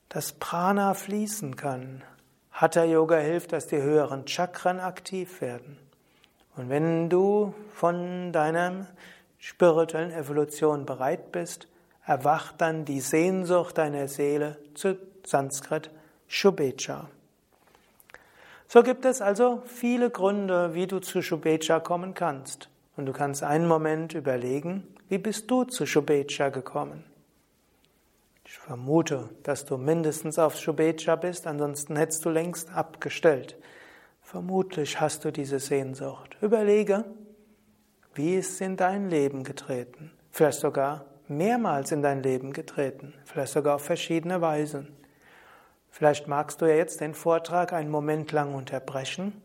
dass 0.10 0.34
Prana 0.34 0.94
fließen 0.94 1.56
kann. 1.56 2.03
Hatha 2.51 2.84
Yoga 2.84 3.17
hilft, 3.17 3.53
dass 3.53 3.67
die 3.67 3.82
höheren 3.82 4.27
Chakren 4.27 4.79
aktiv 4.79 5.41
werden. 5.41 5.77
Und 6.56 6.70
wenn 6.70 7.10
du 7.10 7.53
von 7.74 8.32
deiner 8.32 8.88
spirituellen 9.38 10.12
Evolution 10.12 10.86
bereit 10.86 11.32
bist, 11.32 11.67
erwacht 12.06 12.62
dann 12.62 12.86
die 12.86 13.01
Sehnsucht 13.01 13.77
deiner 13.77 14.08
Seele 14.08 14.58
zu 14.74 14.98
Sanskrit 15.25 15.91
Shubecha. 16.27 17.10
So 18.67 18.83
gibt 18.83 19.05
es 19.05 19.21
also 19.21 19.62
viele 19.65 20.09
Gründe, 20.09 20.74
wie 20.74 20.88
du 20.88 21.00
zu 21.00 21.21
Shubecha 21.21 21.79
kommen 21.79 22.13
kannst. 22.13 22.69
Und 22.97 23.05
du 23.05 23.13
kannst 23.13 23.43
einen 23.43 23.67
Moment 23.67 24.13
überlegen, 24.13 24.88
wie 25.07 25.19
bist 25.19 25.50
du 25.50 25.63
zu 25.63 25.86
Shubecha 25.86 26.50
gekommen? 26.50 27.03
Ich 28.43 28.57
vermute, 28.57 29.29
dass 29.43 29.65
du 29.65 29.77
mindestens 29.77 30.39
auf 30.39 30.57
Shubecha 30.57 31.15
bist, 31.15 31.47
ansonsten 31.47 31.95
hättest 31.95 32.25
du 32.25 32.29
längst 32.29 32.74
abgestellt. 32.74 33.57
Vermutlich 34.21 35.00
hast 35.00 35.24
du 35.24 35.31
diese 35.31 35.59
Sehnsucht. 35.59 36.38
Überlege, 36.41 37.05
wie 38.13 38.36
ist 38.36 38.53
es 38.53 38.62
in 38.62 38.75
dein 38.75 39.09
Leben 39.09 39.43
getreten? 39.43 40.12
Vielleicht 40.31 40.59
sogar 40.59 41.05
mehrmals 41.29 41.91
in 41.91 42.01
dein 42.01 42.24
Leben 42.24 42.51
getreten, 42.51 43.13
vielleicht 43.25 43.53
sogar 43.53 43.75
auf 43.75 43.83
verschiedene 43.83 44.41
Weisen. 44.41 44.88
Vielleicht 45.98 46.27
magst 46.27 46.62
du 46.62 46.68
ja 46.68 46.75
jetzt 46.75 47.01
den 47.01 47.16
Vortrag 47.16 47.74
einen 47.74 47.89
Moment 47.89 48.32
lang 48.32 48.54
unterbrechen 48.54 49.42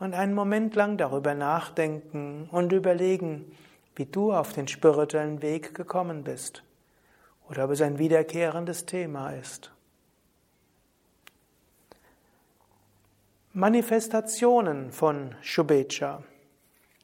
und 0.00 0.12
einen 0.12 0.34
Moment 0.34 0.74
lang 0.74 0.96
darüber 0.96 1.34
nachdenken 1.34 2.48
und 2.50 2.72
überlegen, 2.72 3.56
wie 3.94 4.06
du 4.06 4.32
auf 4.32 4.52
den 4.52 4.66
spirituellen 4.66 5.40
Weg 5.40 5.72
gekommen 5.72 6.24
bist 6.24 6.64
oder 7.48 7.66
ob 7.66 7.70
es 7.70 7.80
ein 7.80 8.00
wiederkehrendes 8.00 8.86
Thema 8.86 9.34
ist. 9.34 9.70
Manifestationen 13.52 14.90
von 14.90 15.36
Shubecha. 15.42 16.24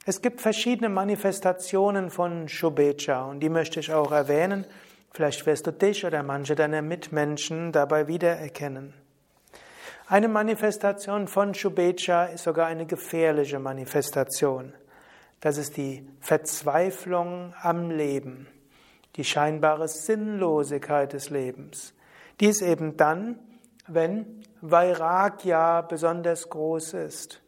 Es 0.05 0.21
gibt 0.21 0.41
verschiedene 0.41 0.89
Manifestationen 0.89 2.11
von 2.11 2.49
Shubecha 2.49 3.27
und 3.27 3.39
die 3.39 3.51
möchte 3.51 3.79
ich 3.79 3.93
auch 3.93 4.11
erwähnen. 4.11 4.67
Vielleicht 5.13 5.45
wirst 5.47 5.67
du 5.67 5.73
dich 5.73 6.05
oder 6.07 6.23
manche 6.23 6.55
deiner 6.55 6.83
Mitmenschen 6.83 7.73
dabei 7.73 8.07
wiedererkennen. 8.07 8.95
Eine 10.07 10.29
Manifestation 10.29 11.29
von 11.29 11.55
Shubecha 11.55 12.25
ist 12.27 12.45
sogar 12.45 12.67
eine 12.67 12.87
gefährliche 12.87 13.59
Manifestation. 13.59 14.73
Das 15.41 15.57
ist 15.57 15.77
die 15.77 16.07
Verzweiflung 16.21 17.55
am 17.63 17.91
Leben, 17.91 18.49
die 19.17 19.25
scheinbare 19.25 19.89
Sinnlosigkeit 19.89 21.13
des 21.13 21.31
Lebens. 21.31 21.95
Dies 22.41 22.61
eben 22.61 22.97
dann, 22.97 23.39
wenn 23.87 24.43
Vairagya 24.61 25.83
besonders 25.83 26.49
groß 26.49 26.95
ist. 26.95 27.43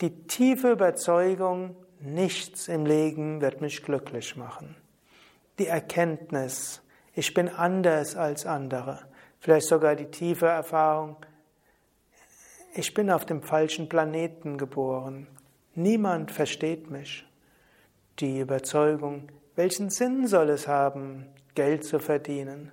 Die 0.00 0.26
tiefe 0.26 0.72
Überzeugung, 0.72 1.76
nichts 2.00 2.68
im 2.68 2.86
Leben 2.86 3.40
wird 3.40 3.60
mich 3.60 3.82
glücklich 3.82 4.36
machen. 4.36 4.76
Die 5.58 5.66
Erkenntnis, 5.66 6.82
ich 7.14 7.34
bin 7.34 7.48
anders 7.48 8.16
als 8.16 8.46
andere. 8.46 9.00
Vielleicht 9.38 9.66
sogar 9.66 9.96
die 9.96 10.10
tiefe 10.10 10.46
Erfahrung, 10.46 11.16
ich 12.74 12.94
bin 12.94 13.10
auf 13.10 13.26
dem 13.26 13.42
falschen 13.42 13.88
Planeten 13.88 14.56
geboren. 14.56 15.26
Niemand 15.74 16.30
versteht 16.30 16.90
mich. 16.90 17.26
Die 18.18 18.40
Überzeugung, 18.40 19.28
welchen 19.56 19.90
Sinn 19.90 20.26
soll 20.26 20.48
es 20.48 20.68
haben, 20.68 21.26
Geld 21.54 21.84
zu 21.84 21.98
verdienen? 21.98 22.72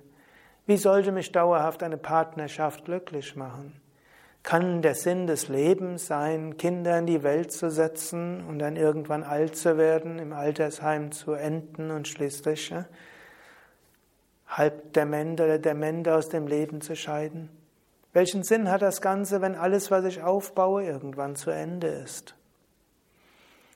Wie 0.66 0.78
sollte 0.78 1.12
mich 1.12 1.32
dauerhaft 1.32 1.82
eine 1.82 1.98
Partnerschaft 1.98 2.86
glücklich 2.86 3.36
machen? 3.36 3.80
Kann 4.42 4.80
der 4.80 4.94
Sinn 4.94 5.26
des 5.26 5.48
Lebens 5.48 6.06
sein, 6.06 6.56
Kinder 6.56 6.98
in 6.98 7.06
die 7.06 7.22
Welt 7.22 7.52
zu 7.52 7.70
setzen 7.70 8.44
und 8.46 8.58
dann 8.58 8.76
irgendwann 8.76 9.22
alt 9.22 9.54
zu 9.56 9.76
werden, 9.76 10.18
im 10.18 10.32
Altersheim 10.32 11.12
zu 11.12 11.32
enden 11.32 11.90
und 11.90 12.08
schließlich 12.08 12.70
ja, 12.70 12.86
halb 14.48 14.92
dement 14.94 15.40
oder 15.40 15.58
dement 15.58 16.08
aus 16.08 16.28
dem 16.30 16.46
Leben 16.46 16.80
zu 16.80 16.96
scheiden? 16.96 17.50
Welchen 18.12 18.42
Sinn 18.42 18.70
hat 18.70 18.82
das 18.82 19.00
Ganze, 19.00 19.40
wenn 19.40 19.54
alles, 19.54 19.90
was 19.90 20.04
ich 20.04 20.22
aufbaue, 20.22 20.84
irgendwann 20.84 21.36
zu 21.36 21.50
Ende 21.50 21.88
ist? 21.88 22.34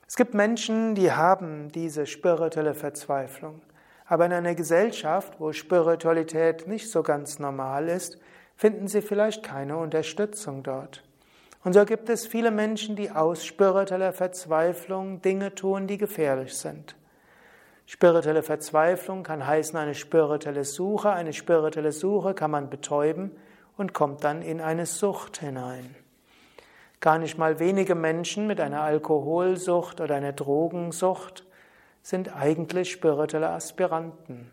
Es 0.09 0.16
gibt 0.16 0.35
Menschen, 0.35 0.94
die 0.94 1.12
haben 1.12 1.71
diese 1.73 2.06
spirituelle 2.06 2.75
Verzweiflung. 2.75 3.61
Aber 4.06 4.26
in 4.26 4.33
einer 4.33 4.54
Gesellschaft, 4.54 5.40
wo 5.40 5.52
Spiritualität 5.52 6.66
nicht 6.68 6.90
so 6.90 7.02
ganz 7.02 7.38
normal 7.38 7.88
ist, 7.88 8.18
finden 8.56 8.88
sie 8.88 9.02
vielleicht 9.02 9.42
keine 9.42 9.76
Unterstützung 9.76 10.62
dort. 10.62 11.02
Und 11.64 11.73
so 11.73 11.84
gibt 11.84 12.08
es 12.11 12.26
viele 12.26 12.50
Menschen, 12.50 12.94
die 12.94 13.11
aus 13.11 13.44
spiritueller 13.44 14.12
Verzweiflung 14.12 15.22
Dinge 15.22 15.55
tun, 15.55 15.87
die 15.87 15.96
gefährlich 15.96 16.55
sind. 16.57 16.94
Spirituelle 17.87 18.42
Verzweiflung 18.42 19.22
kann 19.22 19.46
heißen 19.46 19.78
eine 19.78 19.94
spirituelle 19.94 20.64
Suche. 20.64 21.11
Eine 21.11 21.33
spirituelle 21.33 21.92
Suche 21.92 22.35
kann 22.35 22.50
man 22.50 22.70
betäuben 22.70 23.31
und 23.76 23.92
kommt 23.92 24.24
dann 24.24 24.42
in 24.42 24.61
eine 24.61 24.87
Sucht 24.87 25.38
hinein. 25.38 25.94
Gar 27.00 27.18
nicht 27.18 27.37
mal 27.37 27.59
wenige 27.59 27.94
Menschen 27.94 28.46
mit 28.46 28.61
einer 28.61 28.81
Alkoholsucht 28.81 30.00
oder 30.00 30.14
einer 30.14 30.33
Drogensucht 30.33 31.44
sind 32.02 32.35
eigentlich 32.35 32.90
spirituelle 32.92 33.50
Aspiranten. 33.50 34.50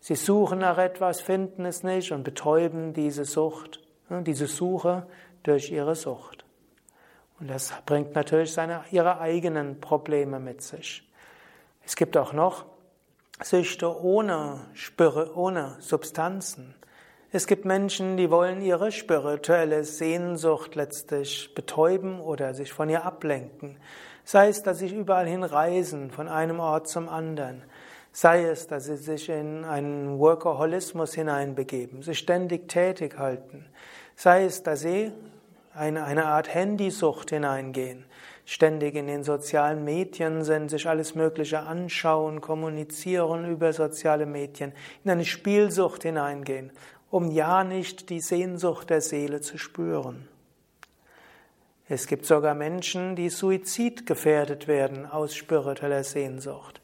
Sie 0.00 0.14
suchen 0.14 0.60
nach 0.60 0.78
etwas, 0.78 1.20
finden 1.20 1.64
es 1.64 1.82
nicht 1.82 2.12
und 2.12 2.22
betäuben 2.22 2.92
diese 2.92 3.24
Sucht, 3.24 3.80
diese 4.08 4.46
Suche 4.46 5.06
durch 5.42 5.70
ihre 5.70 5.94
Sucht. 5.94 6.44
Und 7.40 7.48
das 7.48 7.72
bringt 7.86 8.14
natürlich 8.14 8.52
seine, 8.52 8.84
ihre 8.90 9.20
eigenen 9.20 9.80
Probleme 9.80 10.40
mit 10.40 10.62
sich. 10.62 11.08
Es 11.84 11.96
gibt 11.96 12.16
auch 12.16 12.32
noch 12.32 12.66
Süchte 13.42 14.00
ohne, 14.02 14.66
Spüre, 14.74 15.36
ohne 15.36 15.76
Substanzen. 15.78 16.74
Es 17.30 17.46
gibt 17.46 17.64
Menschen, 17.64 18.16
die 18.16 18.30
wollen 18.30 18.62
ihre 18.62 18.90
spirituelle 18.90 19.84
Sehnsucht 19.84 20.74
letztlich 20.74 21.54
betäuben 21.54 22.20
oder 22.20 22.54
sich 22.54 22.72
von 22.72 22.88
ihr 22.88 23.04
ablenken. 23.04 23.78
Sei 24.24 24.48
es, 24.48 24.62
dass 24.62 24.78
sie 24.78 24.88
überall 24.88 25.26
hin 25.26 25.44
reisen, 25.44 26.10
von 26.10 26.28
einem 26.28 26.58
Ort 26.58 26.88
zum 26.88 27.08
anderen. 27.08 27.62
Sei 28.20 28.46
es, 28.46 28.66
dass 28.66 28.86
sie 28.86 28.96
sich 28.96 29.28
in 29.28 29.64
einen 29.64 30.18
Workaholismus 30.18 31.14
hineinbegeben, 31.14 32.02
sich 32.02 32.18
ständig 32.18 32.68
tätig 32.68 33.16
halten. 33.16 33.64
Sei 34.16 34.44
es, 34.44 34.64
dass 34.64 34.80
sie 34.80 35.12
in 35.80 35.96
eine 35.96 36.24
Art 36.26 36.52
Handysucht 36.52 37.30
hineingehen, 37.30 38.06
ständig 38.44 38.96
in 38.96 39.06
den 39.06 39.22
sozialen 39.22 39.84
Medien 39.84 40.42
sind, 40.42 40.68
sich 40.68 40.88
alles 40.88 41.14
Mögliche 41.14 41.60
anschauen, 41.60 42.40
kommunizieren 42.40 43.48
über 43.48 43.72
soziale 43.72 44.26
Medien, 44.26 44.72
in 45.04 45.12
eine 45.12 45.24
Spielsucht 45.24 46.02
hineingehen, 46.02 46.72
um 47.12 47.30
ja 47.30 47.62
nicht 47.62 48.10
die 48.10 48.20
Sehnsucht 48.20 48.90
der 48.90 49.00
Seele 49.00 49.42
zu 49.42 49.58
spüren. 49.58 50.26
Es 51.88 52.08
gibt 52.08 52.26
sogar 52.26 52.56
Menschen, 52.56 53.14
die 53.14 53.28
suizidgefährdet 53.28 54.66
werden 54.66 55.06
aus 55.06 55.36
spiritueller 55.36 56.02
Sehnsucht 56.02 56.80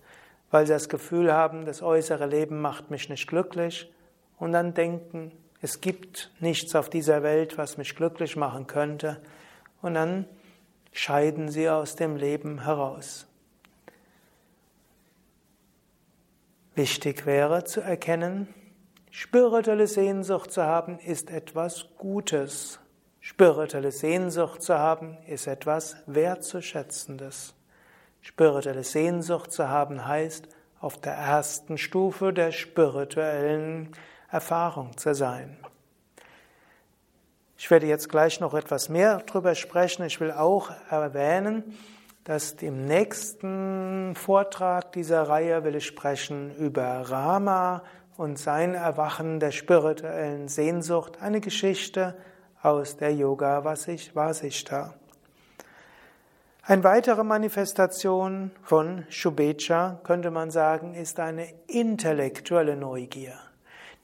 weil 0.55 0.69
sie 0.69 0.73
das 0.73 0.89
Gefühl 0.89 1.33
haben, 1.33 1.65
das 1.65 1.83
äußere 1.83 2.27
Leben 2.27 2.61
macht 2.61 2.89
mich 2.89 3.09
nicht 3.09 3.27
glücklich 3.27 3.93
und 4.39 4.53
dann 4.53 4.73
denken, 4.73 5.33
es 5.61 5.81
gibt 5.81 6.31
nichts 6.39 6.77
auf 6.77 6.89
dieser 6.89 7.25
Welt, 7.25 7.59
was 7.59 7.77
mich 7.77 7.97
glücklich 7.97 8.37
machen 8.37 8.69
könnte 8.69 9.21
und 9.83 9.95
dann 9.95 10.27
scheiden 10.93 11.49
sie 11.49 11.69
aus 11.69 11.97
dem 11.97 12.15
Leben 12.15 12.63
heraus. 12.63 13.27
Wichtig 16.77 17.27
wäre 17.27 17.65
zu 17.65 17.81
erkennen, 17.81 18.47
spirituelle 19.11 19.89
Sehnsucht 19.89 20.53
zu 20.53 20.63
haben 20.63 21.01
ist 21.01 21.31
etwas 21.31 21.87
Gutes. 21.99 22.79
Spirituelle 23.19 23.91
Sehnsucht 23.91 24.63
zu 24.63 24.79
haben 24.79 25.19
ist 25.27 25.49
etwas 25.49 25.97
Wertzuschätzendes. 26.07 27.55
Spirituelle 28.25 28.85
Sehnsucht 28.85 29.53
zu 29.53 29.69
haben 29.69 30.09
heißt, 30.09 30.49
auf 30.81 30.99
der 30.99 31.13
ersten 31.13 31.77
Stufe 31.77 32.33
der 32.33 32.53
spirituellen 32.53 33.91
Erfahrung 34.31 34.97
zu 34.97 35.15
sein. 35.15 35.59
Ich 37.59 37.71
werde 37.71 37.87
jetzt 37.87 38.09
gleich 38.09 38.41
noch 38.41 38.55
etwas 38.55 38.89
mehr 38.89 39.23
darüber 39.27 39.55
sprechen. 39.55 40.05
Ich 40.07 40.21
will 40.21 40.33
auch 40.33 40.71
erwähnen, 40.91 41.77
dass 42.25 42.53
im 42.55 42.87
nächsten 42.87 44.15
Vortrag 44.17 44.93
dieser 44.93 45.29
Reihe 45.29 45.63
will 45.63 45.77
ich 45.77 45.87
sprechen 45.87 46.57
über 46.57 46.83
Rama 46.83 47.83
und 48.17 48.39
sein 48.39 48.75
Erwachen 48.75 49.39
der 49.39 49.53
spirituellen 49.53 50.49
Sehnsucht, 50.49 51.21
eine 51.21 51.43
Geschichte 51.43 52.17
aus 52.63 52.97
der 52.97 53.15
Yoga 53.15 53.65
Vasishta. 53.65 54.95
Eine 56.67 56.83
weitere 56.83 57.25
Manifestation 57.25 58.51
von 58.63 59.05
Shubecha, 59.11 60.01
könnte 60.03 60.31
man 60.31 60.51
sagen, 60.51 60.95
ist 60.95 61.21
eine 61.21 61.47
intellektuelle 61.67 62.75
Neugier. 62.75 63.35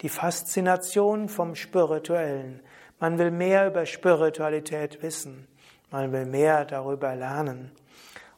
Die 0.03 0.11
Faszination 0.11 1.31
vom 1.31 1.55
Spirituellen. 1.55 2.61
Man 2.99 3.17
will 3.17 3.31
mehr 3.31 3.67
über 3.67 3.87
Spiritualität 3.87 5.03
wissen. 5.03 5.49
Man 5.91 6.13
will 6.13 6.27
mehr 6.27 6.67
darüber 6.67 7.17
lernen. 7.17 7.73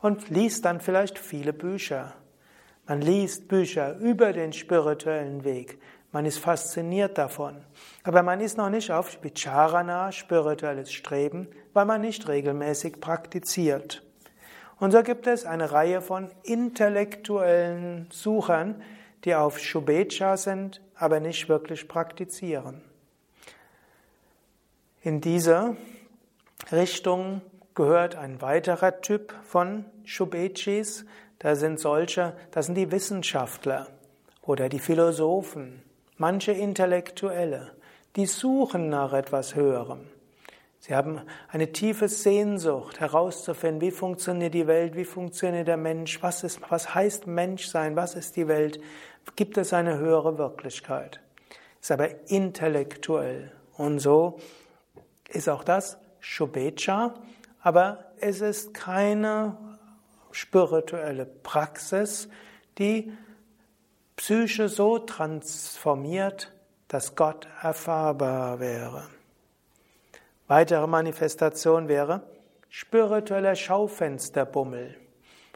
Und 0.01 0.31
liest 0.31 0.67
dann 0.67 0.81
vielleicht 0.81 1.19
viele 1.19 1.53
Bücher. 1.53 2.15
Man 2.87 3.01
liest 3.01 3.49
Bücher 3.49 3.97
über 3.97 4.33
den 4.33 4.53
spirituellen 4.53 5.43
Weg. 5.43 5.81
Man 6.13 6.27
ist 6.27 6.39
fasziniert 6.39 7.19
davon. 7.19 7.65
Aber 8.05 8.23
man 8.23 8.41
ist 8.41 8.57
noch 8.57 8.71
nicht 8.71 8.93
auf 8.93 9.19
Vicharana, 9.21 10.13
spirituelles 10.13 10.93
Streben, 10.93 11.49
weil 11.73 11.87
man 11.87 12.03
nicht 12.03 12.29
regelmäßig 12.29 13.01
praktiziert. 13.01 14.05
Und 14.83 14.90
so 14.90 15.05
gibt 15.05 15.29
es 15.29 15.47
eine 15.47 15.71
Reihe 15.71 16.01
von 16.01 16.29
intellektuellen 16.42 18.09
Suchern, 18.11 18.83
die 19.25 19.33
auf 19.33 19.61
Shubecha 19.61 20.37
sind, 20.37 20.81
aber 20.97 21.21
nicht 21.21 21.49
wirklich 21.49 21.87
praktizieren. 21.87 22.83
In 25.01 25.21
diese 25.21 25.77
Richtung 26.73 27.42
gehört 27.77 28.16
ein 28.16 28.42
weiterer 28.42 29.01
Typ 29.03 29.33
von 29.45 29.85
Shubechis. 30.03 31.05
Da 31.38 31.55
sind 31.55 31.79
solche, 31.79 32.37
das 32.51 32.66
sind 32.66 32.75
die 32.75 32.90
Wissenschaftler 32.90 33.87
oder 34.42 34.68
die 34.68 34.81
Philosophen, 34.81 35.85
manche 36.16 36.51
Intellektuelle, 36.51 37.71
die 38.16 38.27
suchen 38.27 38.88
nach 38.88 39.12
etwas 39.12 39.55
Höherem. 39.55 40.09
Sie 40.85 40.97
haben 40.97 41.21
eine 41.47 41.71
tiefe 41.71 42.09
Sehnsucht 42.09 42.99
herauszufinden, 42.99 43.81
wie 43.81 43.92
funktioniert 43.92 44.53
die 44.53 44.66
Welt, 44.66 44.97
wie 44.97 45.05
funktioniert 45.05 45.68
der 45.68 45.77
Mensch, 45.77 46.21
was, 46.25 46.42
ist, 46.42 46.61
was 46.71 46.92
heißt 46.92 47.29
Menschsein, 47.29 47.95
was 47.95 48.16
ist 48.16 48.35
die 48.35 48.49
Welt, 48.49 48.81
gibt 49.37 49.57
es 49.59 49.73
eine 49.73 49.99
höhere 49.99 50.38
Wirklichkeit. 50.38 51.21
Ist 51.81 51.92
aber 51.92 52.29
intellektuell. 52.29 53.53
Und 53.77 54.01
so 54.01 54.40
ist 55.29 55.49
auch 55.49 55.62
das 55.62 55.99
Shubecha, 56.18 57.14
aber 57.61 58.12
es 58.18 58.40
ist 58.40 58.75
keine 58.75 59.57
spirituelle 60.33 61.27
Praxis, 61.27 62.29
die 62.79 63.12
Psyche 64.16 64.68
so 64.68 64.99
transformiert, 64.99 66.53
dass 66.88 67.14
Gott 67.14 67.47
erfahrbar 67.62 68.59
wäre. 68.59 69.05
Weitere 70.55 70.87
Manifestation 70.87 71.88
wäre 71.88 72.25
spiritueller 72.69 73.57
Schaufensterbummel. 73.57 74.99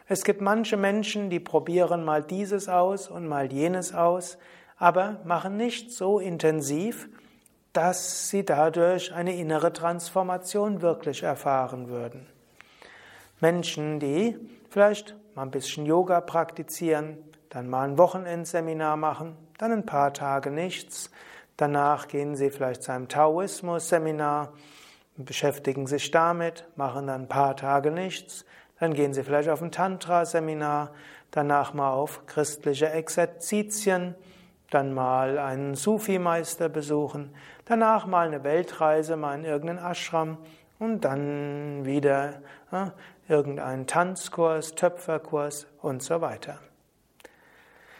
Es 0.08 0.24
gibt 0.24 0.40
manche 0.40 0.78
Menschen, 0.78 1.28
die 1.28 1.38
probieren 1.38 2.02
mal 2.02 2.22
dieses 2.22 2.66
aus 2.70 3.06
und 3.08 3.28
mal 3.28 3.52
jenes 3.52 3.92
aus, 3.92 4.38
aber 4.78 5.20
machen 5.24 5.58
nicht 5.58 5.92
so 5.92 6.18
intensiv, 6.18 7.10
dass 7.74 8.30
sie 8.30 8.46
dadurch 8.46 9.12
eine 9.12 9.36
innere 9.36 9.70
Transformation 9.74 10.80
wirklich 10.80 11.24
erfahren 11.24 11.90
würden. 11.90 12.26
Menschen, 13.38 14.00
die 14.00 14.38
vielleicht 14.70 15.14
mal 15.34 15.42
ein 15.42 15.50
bisschen 15.50 15.84
Yoga 15.84 16.22
praktizieren, 16.22 17.18
dann 17.50 17.68
mal 17.68 17.86
ein 17.86 17.98
Wochenendseminar 17.98 18.96
machen, 18.96 19.36
dann 19.58 19.72
ein 19.72 19.84
paar 19.84 20.14
Tage 20.14 20.50
nichts, 20.50 21.10
danach 21.58 22.08
gehen 22.08 22.34
sie 22.34 22.48
vielleicht 22.48 22.82
zu 22.82 22.92
einem 22.92 23.08
Taoismus-Seminar, 23.08 24.54
beschäftigen 25.16 25.86
sich 25.86 26.10
damit, 26.10 26.66
machen 26.76 27.06
dann 27.06 27.22
ein 27.22 27.28
paar 27.28 27.56
Tage 27.56 27.90
nichts, 27.90 28.44
dann 28.78 28.94
gehen 28.94 29.14
sie 29.14 29.24
vielleicht 29.24 29.48
auf 29.48 29.62
ein 29.62 29.72
Tantra-Seminar, 29.72 30.92
danach 31.30 31.74
mal 31.74 31.92
auf 31.92 32.26
christliche 32.26 32.90
Exerzitien, 32.90 34.14
dann 34.70 34.92
mal 34.92 35.38
einen 35.38 35.74
Sufi-Meister 35.74 36.68
besuchen, 36.68 37.34
danach 37.64 38.06
mal 38.06 38.26
eine 38.26 38.44
Weltreise, 38.44 39.16
mal 39.16 39.34
in 39.38 39.44
irgendeinen 39.44 39.84
Ashram 39.84 40.38
und 40.78 41.04
dann 41.04 41.84
wieder 41.84 42.42
ja, 42.72 42.92
irgendeinen 43.28 43.86
Tanzkurs, 43.86 44.74
Töpferkurs 44.74 45.66
und 45.80 46.02
so 46.02 46.20
weiter. 46.20 46.58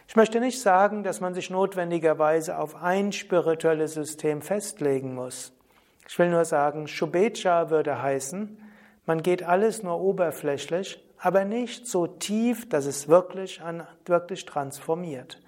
Ich 0.09 0.15
möchte 0.15 0.41
nicht 0.41 0.61
sagen, 0.61 1.03
dass 1.03 1.21
man 1.21 1.35
sich 1.35 1.51
notwendigerweise 1.51 2.59
auf 2.59 2.77
ein 2.77 3.13
spirituelles 3.13 3.95
System 3.95 4.41
festlegen 4.41 5.15
muss. 5.15 5.56
Ich 6.09 6.19
will 6.19 6.31
nur 6.31 6.45
sagen, 6.45 6.87
Shubecha 6.87 7.71
würde 7.71 8.01
heißen, 8.01 8.59
man 9.07 9.23
geht 9.23 9.43
alles 9.43 9.83
nur 9.83 10.01
oberflächlich, 10.01 11.03
aber 11.19 11.45
nicht 11.45 11.87
so 11.87 12.07
tief, 12.07 12.69
dass 12.69 12.87
es 12.87 13.09
wirklich, 13.09 13.63
an, 13.63 13.87
wirklich 14.05 14.45
transformiert. 14.45 15.41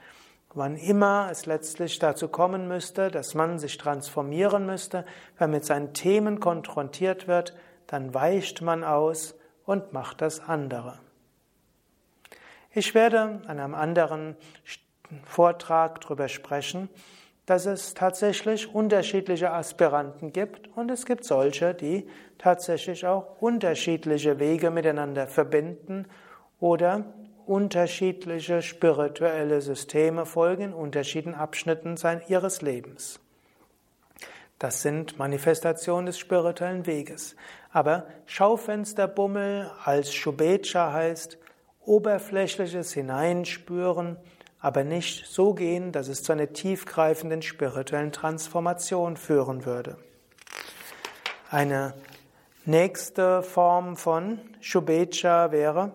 Wann 0.54 0.76
immer 0.76 1.28
es 1.30 1.46
letztlich 1.46 1.98
dazu 1.98 2.28
kommen 2.28 2.68
müsste, 2.68 3.10
dass 3.10 3.34
man 3.34 3.58
sich 3.58 3.76
transformieren 3.76 4.64
müsste, 4.64 5.04
wenn 5.36 5.50
mit 5.50 5.64
seinen 5.64 5.92
Themen 5.92 6.40
konfrontiert 6.40 7.28
wird, 7.28 7.54
dann 7.86 8.14
weicht 8.14 8.62
man 8.62 8.82
aus 8.82 9.34
und 9.64 9.92
macht 9.92 10.22
das 10.22 10.40
andere. 10.40 10.98
Ich 12.72 12.94
werde 12.94 13.40
an 13.46 13.58
einem 13.58 13.74
anderen 13.74 14.36
Vortrag 15.24 16.00
darüber 16.00 16.28
sprechen, 16.28 16.88
dass 17.48 17.64
es 17.64 17.94
tatsächlich 17.94 18.74
unterschiedliche 18.74 19.50
Aspiranten 19.50 20.34
gibt 20.34 20.68
und 20.76 20.90
es 20.90 21.06
gibt 21.06 21.24
solche, 21.24 21.72
die 21.72 22.06
tatsächlich 22.36 23.06
auch 23.06 23.40
unterschiedliche 23.40 24.38
Wege 24.38 24.70
miteinander 24.70 25.26
verbinden 25.26 26.04
oder 26.60 27.06
unterschiedliche 27.46 28.60
spirituelle 28.60 29.62
Systeme 29.62 30.26
folgen 30.26 30.62
in 30.64 30.72
unterschiedlichen 30.74 31.38
Abschnitten 31.38 31.96
ihres 32.28 32.60
Lebens. 32.60 33.18
Das 34.58 34.82
sind 34.82 35.18
Manifestationen 35.18 36.04
des 36.04 36.18
spirituellen 36.18 36.84
Weges. 36.84 37.34
Aber 37.72 38.08
Schaufensterbummel 38.26 39.70
als 39.86 40.12
Shubecha 40.12 40.92
heißt 40.92 41.38
oberflächliches 41.86 42.92
Hineinspüren 42.92 44.18
aber 44.60 44.84
nicht 44.84 45.26
so 45.26 45.54
gehen, 45.54 45.92
dass 45.92 46.08
es 46.08 46.22
zu 46.22 46.32
einer 46.32 46.52
tiefgreifenden 46.52 47.42
spirituellen 47.42 48.12
Transformation 48.12 49.16
führen 49.16 49.64
würde. 49.64 49.96
Eine 51.50 51.94
nächste 52.64 53.42
Form 53.42 53.96
von 53.96 54.40
Shubecha 54.60 55.52
wäre 55.52 55.92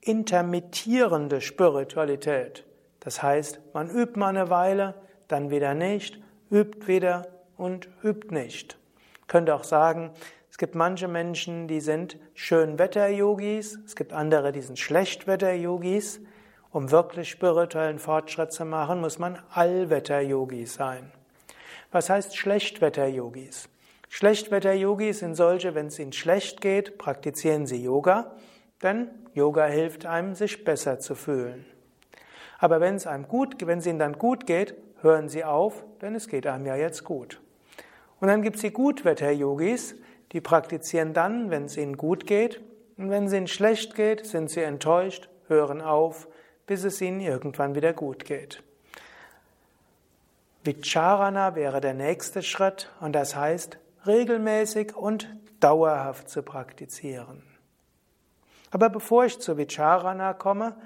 intermittierende 0.00 1.40
Spiritualität. 1.40 2.64
Das 3.00 3.22
heißt, 3.22 3.60
man 3.72 3.90
übt 3.90 4.18
mal 4.18 4.28
eine 4.28 4.50
Weile, 4.50 4.94
dann 5.28 5.50
wieder 5.50 5.74
nicht, 5.74 6.20
übt 6.50 6.86
wieder 6.86 7.28
und 7.56 7.88
übt 8.02 8.34
nicht. 8.34 8.78
Ich 9.20 9.26
könnte 9.28 9.54
auch 9.54 9.64
sagen, 9.64 10.10
es 10.50 10.58
gibt 10.58 10.74
manche 10.74 11.08
Menschen, 11.08 11.68
die 11.68 11.80
sind 11.80 12.18
Schönwetter-Yogis, 12.34 13.78
es 13.84 13.96
gibt 13.96 14.12
andere, 14.12 14.52
die 14.52 14.62
sind 14.62 14.78
Schlechtwetter-Yogis. 14.78 16.20
Um 16.70 16.90
wirklich 16.90 17.30
spirituellen 17.30 17.98
Fortschritt 17.98 18.52
zu 18.52 18.66
machen, 18.66 19.00
muss 19.00 19.18
man 19.18 19.38
Allwetter-Yogi 19.50 20.66
sein. 20.66 21.10
Was 21.90 22.10
heißt 22.10 22.36
Schlechtwetter-Yogis? 22.36 23.70
Schlechtwetter-Yogis 24.10 25.20
sind 25.20 25.34
solche, 25.34 25.74
wenn 25.74 25.86
es 25.86 25.98
ihnen 25.98 26.12
schlecht 26.12 26.60
geht, 26.60 26.98
praktizieren 26.98 27.66
sie 27.66 27.82
Yoga, 27.82 28.32
denn 28.82 29.08
Yoga 29.32 29.64
hilft 29.64 30.04
einem, 30.04 30.34
sich 30.34 30.64
besser 30.64 30.98
zu 30.98 31.14
fühlen. 31.14 31.64
Aber 32.58 32.80
wenn 32.80 32.96
es 32.96 33.06
einem 33.06 33.28
gut, 33.28 33.66
wenn 33.66 33.78
es 33.78 33.86
ihnen 33.86 33.98
dann 33.98 34.18
gut 34.18 34.46
geht, 34.46 34.74
hören 35.00 35.30
sie 35.30 35.44
auf, 35.44 35.84
denn 36.02 36.14
es 36.14 36.28
geht 36.28 36.46
einem 36.46 36.66
ja 36.66 36.76
jetzt 36.76 37.04
gut. 37.04 37.40
Und 38.20 38.28
dann 38.28 38.42
gibt 38.42 38.56
es 38.56 38.62
die 38.62 38.72
Gutwetter-Yogis, 38.72 39.94
die 40.32 40.40
praktizieren 40.42 41.14
dann, 41.14 41.50
wenn 41.50 41.64
es 41.64 41.78
ihnen 41.78 41.96
gut 41.96 42.26
geht, 42.26 42.60
und 42.98 43.10
wenn 43.10 43.24
es 43.24 43.32
ihnen 43.32 43.46
schlecht 43.46 43.94
geht, 43.94 44.26
sind 44.26 44.50
sie 44.50 44.60
enttäuscht, 44.60 45.30
hören 45.46 45.80
auf, 45.80 46.28
bis 46.68 46.84
es 46.84 47.00
ihnen 47.00 47.20
irgendwann 47.20 47.74
wieder 47.74 47.92
gut 47.92 48.24
geht. 48.24 48.62
Vicharana 50.62 51.54
wäre 51.54 51.80
der 51.80 51.94
nächste 51.94 52.42
Schritt 52.42 52.90
und 53.00 53.14
das 53.14 53.34
heißt, 53.34 53.78
regelmäßig 54.06 54.94
und 54.94 55.34
dauerhaft 55.60 56.28
zu 56.28 56.42
praktizieren. 56.42 57.42
Aber 58.70 58.90
bevor 58.90 59.24
ich 59.24 59.40
zu 59.40 59.56
Vicharana 59.56 60.34
komme, 60.34 60.76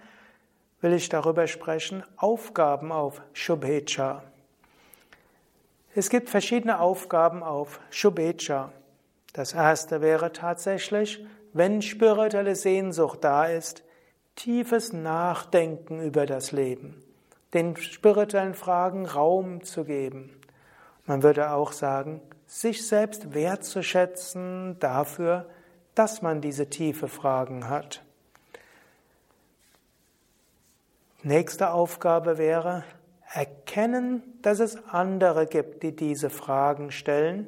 will 0.80 0.92
ich 0.92 1.08
darüber 1.08 1.48
sprechen, 1.48 2.04
Aufgaben 2.16 2.92
auf 2.92 3.20
Shubhecha. 3.32 4.22
Es 5.96 6.10
gibt 6.10 6.30
verschiedene 6.30 6.78
Aufgaben 6.78 7.42
auf 7.42 7.80
Shubhecha. 7.90 8.72
Das 9.32 9.52
erste 9.52 10.00
wäre 10.00 10.32
tatsächlich, 10.32 11.26
wenn 11.52 11.82
spirituelle 11.82 12.54
Sehnsucht 12.54 13.24
da 13.24 13.46
ist, 13.46 13.82
tiefes 14.36 14.92
Nachdenken 14.92 16.02
über 16.02 16.26
das 16.26 16.52
Leben, 16.52 17.02
den 17.54 17.76
spirituellen 17.76 18.54
Fragen 18.54 19.06
Raum 19.06 19.62
zu 19.62 19.84
geben. 19.84 20.30
Man 21.06 21.22
würde 21.22 21.50
auch 21.50 21.72
sagen, 21.72 22.20
sich 22.46 22.86
selbst 22.86 23.34
wertzuschätzen 23.34 24.78
dafür, 24.78 25.48
dass 25.94 26.22
man 26.22 26.40
diese 26.40 26.68
tiefe 26.68 27.08
Fragen 27.08 27.68
hat. 27.68 28.02
Nächste 31.22 31.70
Aufgabe 31.70 32.36
wäre, 32.36 32.84
erkennen, 33.32 34.22
dass 34.42 34.60
es 34.60 34.76
andere 34.88 35.46
gibt, 35.46 35.82
die 35.82 35.94
diese 35.94 36.30
Fragen 36.30 36.90
stellen 36.90 37.46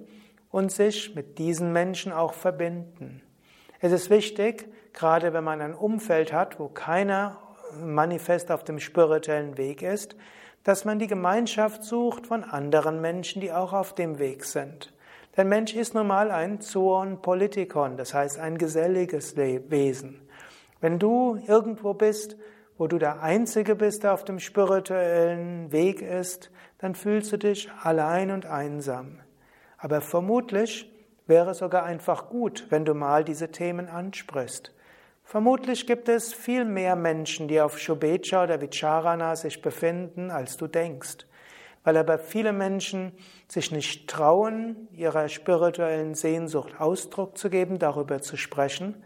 und 0.50 0.70
sich 0.70 1.14
mit 1.14 1.38
diesen 1.38 1.72
Menschen 1.72 2.12
auch 2.12 2.34
verbinden. 2.34 3.20
Es 3.80 3.92
ist 3.92 4.10
wichtig, 4.10 4.68
gerade 4.94 5.32
wenn 5.32 5.44
man 5.44 5.60
ein 5.60 5.74
Umfeld 5.74 6.32
hat, 6.32 6.58
wo 6.58 6.68
keiner 6.68 7.38
manifest 7.78 8.50
auf 8.50 8.64
dem 8.64 8.78
spirituellen 8.78 9.58
Weg 9.58 9.82
ist, 9.82 10.16
dass 10.62 10.84
man 10.84 10.98
die 10.98 11.08
Gemeinschaft 11.08 11.84
sucht 11.84 12.26
von 12.26 12.42
anderen 12.42 13.00
Menschen, 13.00 13.40
die 13.42 13.52
auch 13.52 13.72
auf 13.72 13.94
dem 13.94 14.18
Weg 14.18 14.44
sind. 14.44 14.92
Der 15.36 15.44
Mensch 15.44 15.74
ist 15.74 15.94
nun 15.94 16.06
mal 16.06 16.30
ein 16.30 16.60
Zoon 16.60 17.20
Politikon, 17.20 17.96
das 17.96 18.14
heißt 18.14 18.38
ein 18.38 18.56
geselliges 18.56 19.36
Wesen. 19.36 20.22
Wenn 20.80 20.98
du 20.98 21.38
irgendwo 21.46 21.92
bist, 21.92 22.36
wo 22.78 22.86
du 22.86 22.98
der 22.98 23.22
Einzige 23.22 23.74
bist, 23.74 24.04
der 24.04 24.14
auf 24.14 24.24
dem 24.24 24.38
spirituellen 24.38 25.70
Weg 25.72 26.02
ist, 26.02 26.50
dann 26.78 26.94
fühlst 26.94 27.32
du 27.32 27.36
dich 27.36 27.70
allein 27.82 28.30
und 28.30 28.46
einsam. 28.46 29.20
Aber 29.76 30.00
vermutlich 30.00 30.90
wäre 31.26 31.50
es 31.50 31.58
sogar 31.58 31.84
einfach 31.84 32.28
gut, 32.28 32.66
wenn 32.70 32.84
du 32.84 32.94
mal 32.94 33.24
diese 33.24 33.50
Themen 33.50 33.88
ansprichst. 33.88 34.73
Vermutlich 35.34 35.88
gibt 35.88 36.08
es 36.08 36.32
viel 36.32 36.64
mehr 36.64 36.94
Menschen, 36.94 37.48
die 37.48 37.60
auf 37.60 37.76
Shubecha 37.76 38.44
oder 38.44 38.60
Vicharana 38.60 39.34
sich 39.34 39.60
befinden, 39.60 40.30
als 40.30 40.56
du 40.56 40.68
denkst. 40.68 41.26
Weil 41.82 41.96
aber 41.96 42.20
viele 42.20 42.52
Menschen 42.52 43.10
sich 43.48 43.72
nicht 43.72 44.08
trauen, 44.08 44.86
ihrer 44.92 45.28
spirituellen 45.28 46.14
Sehnsucht 46.14 46.78
Ausdruck 46.78 47.36
zu 47.36 47.50
geben, 47.50 47.80
darüber 47.80 48.22
zu 48.22 48.36
sprechen, 48.36 49.02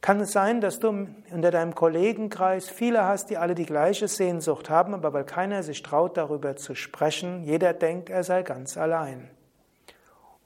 kann 0.00 0.18
es 0.18 0.32
sein, 0.32 0.60
dass 0.60 0.80
du 0.80 1.06
unter 1.30 1.52
deinem 1.52 1.76
Kollegenkreis 1.76 2.68
viele 2.68 3.04
hast, 3.04 3.30
die 3.30 3.36
alle 3.36 3.54
die 3.54 3.66
gleiche 3.66 4.08
Sehnsucht 4.08 4.68
haben, 4.68 4.94
aber 4.94 5.12
weil 5.12 5.22
keiner 5.22 5.62
sich 5.62 5.80
traut, 5.84 6.16
darüber 6.16 6.56
zu 6.56 6.74
sprechen, 6.74 7.44
jeder 7.44 7.72
denkt, 7.72 8.10
er 8.10 8.24
sei 8.24 8.42
ganz 8.42 8.76
allein. 8.76 9.30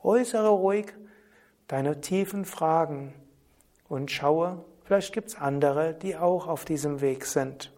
Äußere 0.02 0.50
ruhig 0.50 0.92
deine 1.68 2.02
tiefen 2.02 2.44
Fragen 2.44 3.14
und 3.88 4.10
schaue, 4.10 4.62
vielleicht 4.90 5.12
gibt 5.12 5.28
es 5.28 5.36
andere, 5.36 5.94
die 5.94 6.16
auch 6.16 6.48
auf 6.48 6.64
diesem 6.64 7.00
Weg 7.00 7.24
sind. 7.24 7.70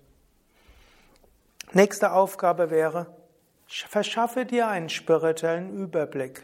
Nächste 1.74 2.12
Aufgabe 2.12 2.70
wäre, 2.70 3.06
verschaffe 3.66 4.46
dir 4.46 4.68
einen 4.68 4.88
spirituellen 4.88 5.74
Überblick. 5.76 6.42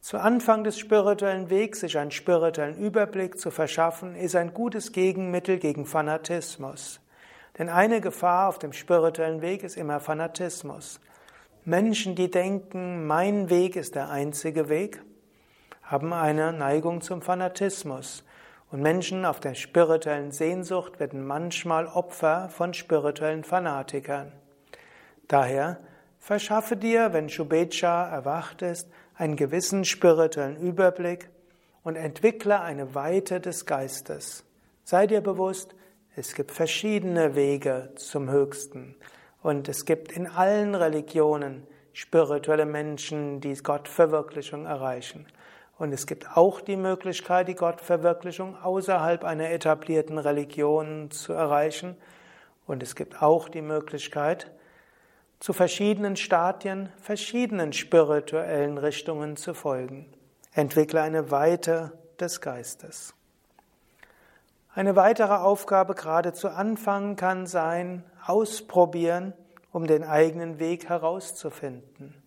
Zu 0.00 0.18
Anfang 0.18 0.64
des 0.64 0.76
spirituellen 0.76 1.50
Wegs 1.50 1.78
sich 1.78 1.98
einen 1.98 2.10
spirituellen 2.10 2.76
Überblick 2.78 3.38
zu 3.38 3.52
verschaffen, 3.52 4.16
ist 4.16 4.34
ein 4.34 4.52
gutes 4.52 4.90
Gegenmittel 4.90 5.60
gegen 5.60 5.86
Fanatismus. 5.86 6.98
Denn 7.56 7.68
eine 7.68 8.00
Gefahr 8.00 8.48
auf 8.48 8.58
dem 8.58 8.72
spirituellen 8.72 9.40
Weg 9.40 9.62
ist 9.62 9.76
immer 9.76 10.00
Fanatismus. 10.00 10.98
Menschen, 11.64 12.16
die 12.16 12.28
denken, 12.28 13.06
mein 13.06 13.50
Weg 13.50 13.76
ist 13.76 13.94
der 13.94 14.10
einzige 14.10 14.68
Weg, 14.68 15.00
haben 15.84 16.12
eine 16.12 16.52
Neigung 16.52 17.02
zum 17.02 17.22
Fanatismus. 17.22 18.24
Und 18.72 18.80
Menschen 18.80 19.26
auf 19.26 19.38
der 19.38 19.54
spirituellen 19.54 20.32
Sehnsucht 20.32 20.98
werden 20.98 21.26
manchmal 21.26 21.86
Opfer 21.86 22.48
von 22.48 22.72
spirituellen 22.72 23.44
Fanatikern. 23.44 24.32
Daher 25.28 25.78
verschaffe 26.18 26.78
dir, 26.78 27.12
wenn 27.12 27.28
Shubecha 27.28 28.08
erwacht 28.08 28.62
ist, 28.62 28.88
einen 29.14 29.36
gewissen 29.36 29.84
spirituellen 29.84 30.56
Überblick 30.56 31.28
und 31.84 31.96
entwickle 31.96 32.62
eine 32.62 32.94
Weite 32.94 33.40
des 33.40 33.66
Geistes. 33.66 34.44
Sei 34.84 35.06
dir 35.06 35.20
bewusst, 35.20 35.74
es 36.16 36.34
gibt 36.34 36.50
verschiedene 36.50 37.34
Wege 37.34 37.90
zum 37.96 38.30
Höchsten 38.30 38.96
und 39.42 39.68
es 39.68 39.84
gibt 39.84 40.12
in 40.12 40.26
allen 40.26 40.74
Religionen 40.74 41.66
spirituelle 41.92 42.64
Menschen, 42.64 43.42
die 43.42 43.52
Gottverwirklichung 43.52 44.64
erreichen. 44.64 45.26
Und 45.78 45.92
es 45.92 46.06
gibt 46.06 46.36
auch 46.36 46.60
die 46.60 46.76
Möglichkeit, 46.76 47.48
die 47.48 47.54
Gottverwirklichung 47.54 48.56
außerhalb 48.62 49.24
einer 49.24 49.50
etablierten 49.50 50.18
Religion 50.18 51.10
zu 51.10 51.32
erreichen. 51.32 51.96
Und 52.66 52.82
es 52.82 52.94
gibt 52.94 53.22
auch 53.22 53.48
die 53.48 53.62
Möglichkeit, 53.62 54.50
zu 55.40 55.52
verschiedenen 55.52 56.14
Stadien, 56.14 56.88
verschiedenen 57.00 57.72
spirituellen 57.72 58.78
Richtungen 58.78 59.36
zu 59.36 59.54
folgen. 59.54 60.06
Entwickle 60.52 61.00
eine 61.00 61.32
Weite 61.32 61.92
des 62.20 62.40
Geistes. 62.40 63.14
Eine 64.74 64.94
weitere 64.94 65.34
Aufgabe 65.34 65.94
gerade 65.94 66.32
zu 66.32 66.48
Anfang 66.48 67.16
kann 67.16 67.46
sein, 67.46 68.04
ausprobieren, 68.24 69.32
um 69.72 69.86
den 69.86 70.04
eigenen 70.04 70.58
Weg 70.58 70.88
herauszufinden. 70.88 72.21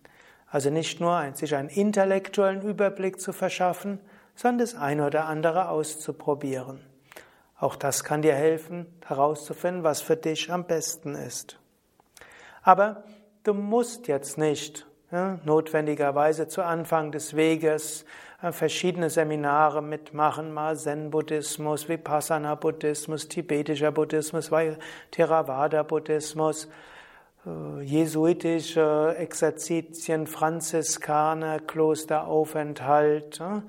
Also 0.56 0.70
nicht 0.70 1.02
nur 1.02 1.22
sich 1.34 1.54
einen 1.54 1.68
intellektuellen 1.68 2.62
Überblick 2.62 3.20
zu 3.20 3.34
verschaffen, 3.34 4.00
sondern 4.34 4.60
das 4.60 4.74
eine 4.74 5.04
oder 5.04 5.26
andere 5.26 5.68
auszuprobieren. 5.68 6.80
Auch 7.58 7.76
das 7.76 8.04
kann 8.04 8.22
dir 8.22 8.32
helfen, 8.32 8.86
herauszufinden, 9.06 9.84
was 9.84 10.00
für 10.00 10.16
dich 10.16 10.50
am 10.50 10.64
besten 10.64 11.14
ist. 11.14 11.58
Aber 12.62 13.04
du 13.42 13.52
musst 13.52 14.08
jetzt 14.08 14.38
nicht 14.38 14.86
ja, 15.12 15.38
notwendigerweise 15.44 16.48
zu 16.48 16.62
Anfang 16.62 17.12
des 17.12 17.36
Weges 17.36 18.06
äh, 18.40 18.50
verschiedene 18.50 19.10
Seminare 19.10 19.82
mitmachen, 19.82 20.54
mal 20.54 20.74
Zen-Buddhismus, 20.74 21.86
Vipassana-Buddhismus, 21.86 23.28
tibetischer 23.28 23.92
Buddhismus, 23.92 24.50
Theravada-Buddhismus, 25.10 26.68
jesuitische 27.82 29.14
Exerzitien, 29.18 30.26
Franziskaner, 30.26 31.60
Klosteraufenthalt, 31.60 33.40
äh, 33.40 33.60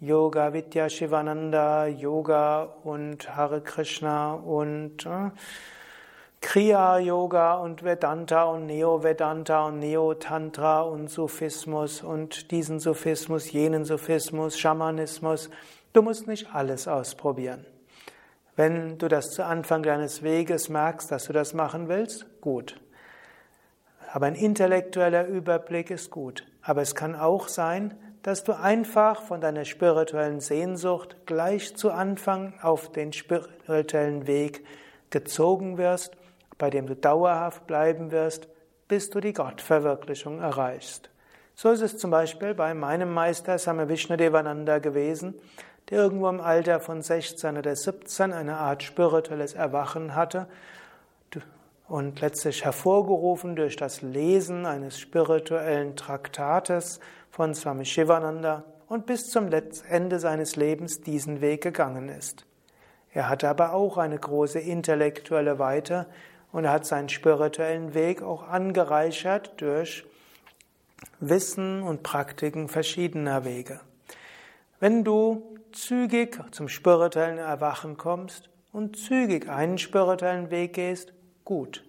Yoga, 0.00 0.52
Vidya 0.52 0.88
Shivananda, 0.88 1.86
Yoga 1.86 2.64
und 2.84 3.34
Hare 3.34 3.62
Krishna 3.62 4.34
und 4.34 5.08
Kriya 6.42 6.98
Yoga 6.98 7.54
und 7.54 7.82
Vedanta 7.82 8.44
und 8.44 8.66
Neo-Vedanta 8.66 9.66
und 9.66 9.78
Neo-Tantra 9.80 10.82
und 10.82 11.08
Sufismus 11.08 12.02
und 12.02 12.50
diesen 12.50 12.78
Sufismus, 12.78 13.50
jenen 13.50 13.84
Sufismus, 13.84 14.58
Schamanismus. 14.58 15.50
Du 15.92 16.02
musst 16.02 16.28
nicht 16.28 16.54
alles 16.54 16.88
ausprobieren. 16.88 17.64
Wenn 18.54 18.98
du 18.98 19.08
das 19.08 19.30
zu 19.30 19.44
Anfang 19.44 19.82
deines 19.82 20.22
Weges 20.22 20.68
merkst, 20.68 21.10
dass 21.10 21.24
du 21.24 21.32
das 21.32 21.52
machen 21.52 21.88
willst, 21.88 22.26
gut. 22.40 22.76
Aber 24.16 24.24
ein 24.24 24.34
intellektueller 24.34 25.26
Überblick 25.26 25.90
ist 25.90 26.10
gut. 26.10 26.46
Aber 26.62 26.80
es 26.80 26.94
kann 26.94 27.14
auch 27.14 27.48
sein, 27.48 27.92
dass 28.22 28.44
du 28.44 28.58
einfach 28.58 29.20
von 29.20 29.42
deiner 29.42 29.66
spirituellen 29.66 30.40
Sehnsucht 30.40 31.16
gleich 31.26 31.76
zu 31.76 31.90
Anfang 31.90 32.54
auf 32.62 32.90
den 32.90 33.12
spirituellen 33.12 34.26
Weg 34.26 34.64
gezogen 35.10 35.76
wirst 35.76 36.16
bei 36.58 36.70
dem 36.70 36.86
du 36.86 36.96
dauerhaft 36.96 37.66
bleiben 37.66 38.10
wirst, 38.10 38.48
bis 38.88 39.10
du 39.10 39.20
die 39.20 39.32
Gottverwirklichung 39.32 40.40
erreichst. 40.40 41.10
So 41.54 41.70
ist 41.70 41.80
es 41.80 41.98
zum 41.98 42.10
Beispiel 42.10 42.54
bei 42.54 42.74
meinem 42.74 43.12
Meister 43.12 43.58
Same 43.58 43.88
Vishnudevananda 43.88 44.78
gewesen, 44.78 45.34
der 45.90 45.98
irgendwo 45.98 46.28
im 46.28 46.40
Alter 46.40 46.80
von 46.80 47.02
16 47.02 47.56
oder 47.56 47.74
17 47.74 48.32
eine 48.32 48.56
Art 48.56 48.82
spirituelles 48.82 49.54
Erwachen 49.54 50.14
hatte 50.14 50.48
und 51.88 52.20
letztlich 52.20 52.64
hervorgerufen 52.64 53.56
durch 53.56 53.76
das 53.76 54.02
Lesen 54.02 54.66
eines 54.66 54.98
spirituellen 54.98 55.96
Traktates 55.96 57.00
von 57.30 57.54
Swami 57.54 57.84
Shivananda 57.84 58.64
und 58.88 59.06
bis 59.06 59.30
zum 59.30 59.50
Ende 59.88 60.18
seines 60.18 60.56
Lebens 60.56 61.00
diesen 61.00 61.40
Weg 61.40 61.62
gegangen 61.62 62.08
ist. 62.08 62.46
Er 63.12 63.28
hatte 63.28 63.48
aber 63.48 63.72
auch 63.72 63.98
eine 63.98 64.18
große 64.18 64.58
intellektuelle 64.58 65.58
Weite 65.58 66.06
und 66.52 66.64
er 66.64 66.72
hat 66.72 66.86
seinen 66.86 67.08
spirituellen 67.08 67.94
Weg 67.94 68.22
auch 68.22 68.48
angereichert 68.48 69.60
durch 69.60 70.04
Wissen 71.20 71.82
und 71.82 72.02
Praktiken 72.02 72.68
verschiedener 72.68 73.44
Wege. 73.44 73.80
Wenn 74.80 75.04
du 75.04 75.56
zügig 75.72 76.38
zum 76.52 76.68
spirituellen 76.68 77.38
Erwachen 77.38 77.96
kommst 77.96 78.50
und 78.72 78.96
zügig 78.96 79.48
einen 79.48 79.78
spirituellen 79.78 80.50
Weg 80.50 80.74
gehst, 80.74 81.12
gut. 81.46 81.82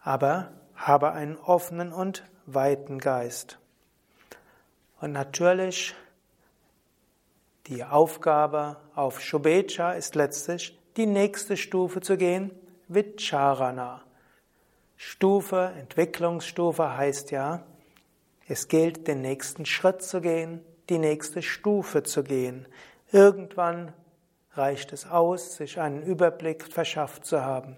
Aber 0.00 0.52
habe 0.76 1.10
einen 1.10 1.36
offenen 1.36 1.92
und 1.92 2.22
weiten 2.46 2.98
Geist. 2.98 3.58
Und 5.00 5.10
natürlich 5.10 5.94
die 7.66 7.84
Aufgabe 7.84 8.76
auf 8.94 9.20
Shubecha 9.20 9.92
ist 9.92 10.14
letztlich 10.14 10.78
die 10.96 11.06
nächste 11.06 11.56
Stufe 11.56 12.00
zu 12.00 12.16
gehen, 12.16 12.52
Vicharana. 12.88 14.02
Stufe, 14.96 15.72
Entwicklungsstufe 15.78 16.96
heißt 16.96 17.30
ja, 17.30 17.64
es 18.48 18.68
gilt, 18.68 19.06
den 19.06 19.22
nächsten 19.22 19.64
Schritt 19.64 20.02
zu 20.02 20.20
gehen, 20.20 20.60
die 20.88 20.98
nächste 20.98 21.42
Stufe 21.42 22.02
zu 22.02 22.24
gehen. 22.24 22.66
Irgendwann 23.12 23.92
reicht 24.54 24.92
es 24.92 25.06
aus, 25.06 25.56
sich 25.56 25.80
einen 25.80 26.02
Überblick 26.02 26.64
verschafft 26.64 27.24
zu 27.24 27.42
haben. 27.42 27.76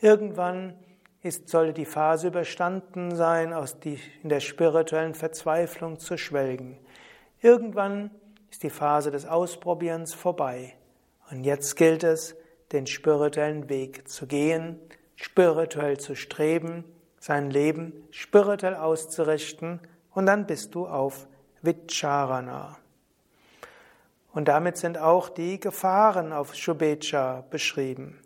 Irgendwann 0.00 0.74
ist, 1.22 1.48
soll 1.48 1.72
die 1.72 1.84
Phase 1.84 2.28
überstanden 2.28 3.14
sein, 3.14 3.52
aus 3.52 3.78
die, 3.78 4.00
in 4.22 4.30
der 4.30 4.40
spirituellen 4.40 5.14
Verzweiflung 5.14 5.98
zu 5.98 6.16
schwelgen. 6.16 6.78
Irgendwann 7.40 8.10
ist 8.50 8.62
die 8.62 8.70
Phase 8.70 9.10
des 9.10 9.26
Ausprobierens 9.26 10.14
vorbei. 10.14 10.74
Und 11.30 11.44
jetzt 11.44 11.76
gilt 11.76 12.02
es, 12.02 12.34
den 12.72 12.86
spirituellen 12.86 13.68
Weg 13.68 14.08
zu 14.08 14.26
gehen, 14.26 14.78
spirituell 15.16 15.98
zu 15.98 16.14
streben, 16.14 16.84
sein 17.18 17.50
Leben 17.50 17.92
spirituell 18.10 18.74
auszurichten 18.74 19.80
und 20.12 20.26
dann 20.26 20.46
bist 20.46 20.74
du 20.74 20.86
auf 20.86 21.28
Vicharana. 21.62 22.78
Und 24.32 24.48
damit 24.48 24.78
sind 24.78 24.96
auch 24.96 25.28
die 25.28 25.60
Gefahren 25.60 26.32
auf 26.32 26.54
Shubecha 26.54 27.44
beschrieben. 27.50 28.18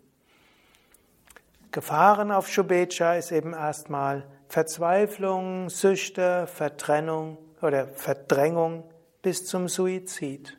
Gefahren 1.75 2.31
auf 2.31 2.47
Shubecha 2.47 3.15
ist 3.15 3.33
eben 3.33 3.51
erstmal 3.51 4.23
Verzweiflung, 4.47 5.69
Süchte, 5.69 6.47
Vertrennung 6.47 7.37
oder 7.61 7.85
Verdrängung 7.85 8.85
bis 9.21 9.45
zum 9.45 9.67
Suizid. 9.67 10.55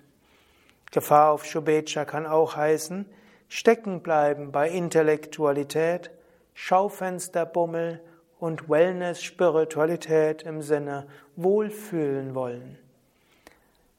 Gefahr 0.92 1.30
auf 1.30 1.46
Shubecha 1.46 2.04
kann 2.04 2.26
auch 2.26 2.54
heißen, 2.54 3.06
stecken 3.48 4.02
bleiben 4.02 4.52
bei 4.52 4.68
Intellektualität, 4.68 6.10
Schaufensterbummel 6.52 8.02
und 8.38 8.68
Wellness-Spiritualität 8.68 10.42
im 10.42 10.60
Sinne 10.60 11.06
Wohlfühlen 11.34 12.34
wollen. 12.34 12.78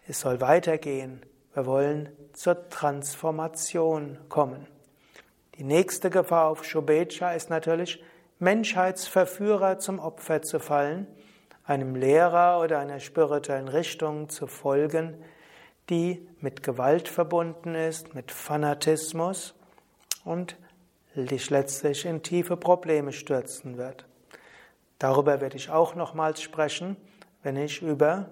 Es 0.08 0.20
soll 0.20 0.40
weitergehen. 0.40 1.24
Wir 1.56 1.66
wollen 1.66 2.10
zur 2.34 2.70
Transformation 2.70 4.20
kommen. 4.30 4.68
Die 5.58 5.64
nächste 5.64 6.12
Gefahr 6.12 6.50
auf 6.50 6.64
Shubecha 6.64 7.32
ist 7.32 7.50
natürlich, 7.50 8.04
Menschheitsverführer 8.38 9.80
zum 9.80 9.98
Opfer 9.98 10.44
zu 10.44 10.60
fallen, 10.60 11.08
einem 11.64 11.96
Lehrer 11.96 12.62
oder 12.62 12.78
einer 12.78 13.00
spirituellen 13.00 13.68
Richtung 13.68 14.30
zu 14.30 14.46
folgen, 14.46 15.18
die 15.90 16.28
mit 16.42 16.62
Gewalt 16.62 17.08
verbunden 17.08 17.74
ist, 17.74 18.14
mit 18.14 18.32
Fanatismus 18.32 19.56
und 20.24 20.58
dich 21.16 21.50
letztlich 21.50 22.06
in 22.06 22.22
tiefe 22.22 22.56
Probleme 22.56 23.12
stürzen 23.12 23.78
wird. 23.78 24.06
Darüber 25.00 25.42
werde 25.42 25.58
ich 25.58 25.72
auch 25.72 25.96
nochmals 25.96 26.42
sprechen, 26.42 26.98
wenn 27.42 27.56
ich 27.56 27.82
über 27.82 28.30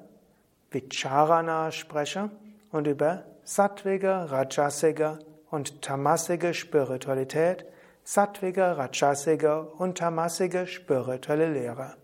Vicharana 0.70 1.72
spreche 1.72 2.30
und 2.72 2.86
über 2.86 3.24
sattwige, 3.44 4.30
rajasige 4.30 5.18
und 5.56 5.82
tamasige 5.82 6.54
Spiritualität, 6.54 7.66
sattwige, 8.04 8.78
rajasige 8.78 9.64
und 9.64 9.98
tamasige 9.98 10.68
spirituelle 10.68 11.52
Lehre. 11.52 11.96